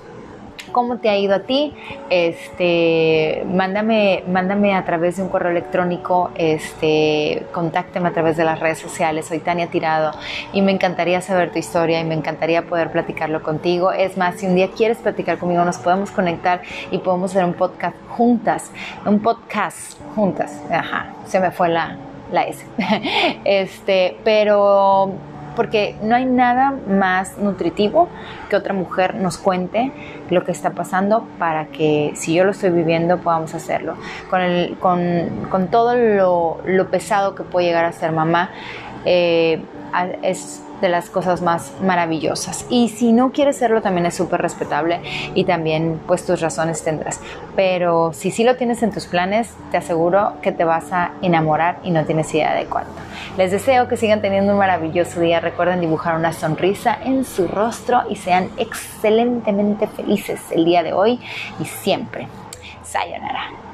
cómo 0.72 0.98
te 0.98 1.10
ha 1.10 1.18
ido 1.18 1.36
a 1.36 1.40
ti. 1.42 1.74
Este, 2.10 3.44
mándame, 3.48 4.24
mándame 4.28 4.74
a 4.74 4.86
través 4.86 5.18
de 5.18 5.24
un 5.24 5.30
correo 5.30 5.52
electrónico, 5.52 6.32
este, 6.36 7.46
contáctame 7.52 8.10
a 8.10 8.12
través 8.12 8.38
de 8.38 8.46
las 8.46 8.60
redes 8.60 8.80
sociales. 8.80 9.28
Soy 9.28 9.40
Tania 9.40 9.68
Tirado 9.68 10.12
y 10.54 10.62
me 10.62 10.72
encantaría 10.72 11.22
saber 11.22 11.52
tu 11.52 11.60
historia 11.60 12.00
y 12.00 12.04
me 12.04 12.16
encantaría 12.16 12.66
poder 12.66 12.92
platicarlo 12.92 13.44
contigo. 13.44 13.92
Es 13.92 14.18
más, 14.18 14.36
si 14.36 14.48
un 14.48 14.56
día 14.56 14.70
quieres 14.76 14.98
platicar 14.98 15.38
conmigo, 15.38 15.64
nos 15.66 15.78
podemos 15.78 16.12
conectar 16.12 16.62
y 16.92 17.00
podemos 17.00 17.32
hacer 17.32 17.46
un 17.46 17.54
podcast 17.54 17.96
juntas, 18.10 18.72
un 19.06 19.20
podcast 19.20 20.00
juntas. 20.16 20.62
Ajá, 20.72 21.14
se 21.26 21.40
me 21.40 21.52
fue 21.52 21.70
la, 21.70 21.98
la 22.32 22.44
S. 22.44 22.66
Este, 23.44 24.18
pero 24.24 25.14
porque 25.60 25.98
no 26.02 26.16
hay 26.16 26.24
nada 26.24 26.74
más 26.88 27.38
nutritivo 27.38 28.08
que 28.50 28.56
otra 28.56 28.74
mujer 28.74 29.16
nos 29.16 29.38
cuente 29.38 29.92
lo 30.30 30.46
que 30.46 30.54
está 30.54 30.70
pasando 30.70 31.28
para 31.38 31.66
que 31.66 32.14
si 32.16 32.34
yo 32.34 32.46
lo 32.46 32.52
estoy 32.52 32.70
viviendo 32.70 33.18
podamos 33.18 33.54
hacerlo. 33.54 33.96
Con, 34.30 34.40
el, 34.40 34.78
con, 34.78 35.68
todo 35.70 35.98
lo, 35.98 36.62
lo, 36.64 36.88
pesado 36.88 37.36
que 37.36 37.44
puede 37.44 37.68
llegar 37.68 37.84
a 37.84 37.92
ser 37.92 38.14
mamá, 38.14 38.52
eh, 39.04 39.62
es 40.22 40.64
de 40.82 40.90
las 40.90 41.10
cosas 41.10 41.42
más 41.42 41.74
maravillosas. 41.82 42.66
Y 42.70 42.90
si 42.90 43.12
no 43.12 43.32
quieres 43.32 43.58
serlo, 43.58 43.82
también 43.82 44.06
es 44.06 44.16
súper 44.16 44.42
respetable 44.42 45.02
y 45.36 45.44
también 45.44 46.00
pues 46.08 46.26
tus 46.26 46.42
razones 46.42 46.84
tendrás. 46.84 47.20
Pero 47.56 48.14
si 48.14 48.32
sí 48.32 48.44
lo 48.44 48.56
tienes 48.56 48.84
en 48.84 48.92
tus 48.92 49.06
planes, 49.06 49.54
te 49.72 49.78
aseguro 49.78 50.34
que 50.42 50.52
te 50.52 50.64
vas 50.64 50.92
a 50.92 51.12
enamorar 51.22 51.80
y 51.84 51.92
no 51.92 52.06
tienes 52.06 52.34
idea 52.34 52.54
de 52.54 52.66
cuánto. 52.66 52.92
Les 53.38 53.52
deseo 53.52 53.88
que 53.88 53.98
sigan 53.98 54.22
teniendo 54.22 54.54
un 54.54 54.60
maravilloso 54.60 55.20
día. 55.20 55.40
Recuerden 55.40 55.82
dibujar 55.82 56.16
una 56.16 56.34
sonrisa 56.34 56.98
en 57.04 57.26
su 57.26 57.48
rostro 57.48 58.04
y 58.10 58.16
sean 58.16 58.50
excelentemente 58.58 59.88
felices 59.88 60.40
el 60.52 60.66
día 60.66 60.84
de 60.84 60.94
hoy 60.94 61.20
y 61.60 61.66
siempre. 61.66 62.28
Sayonara. 62.84 63.69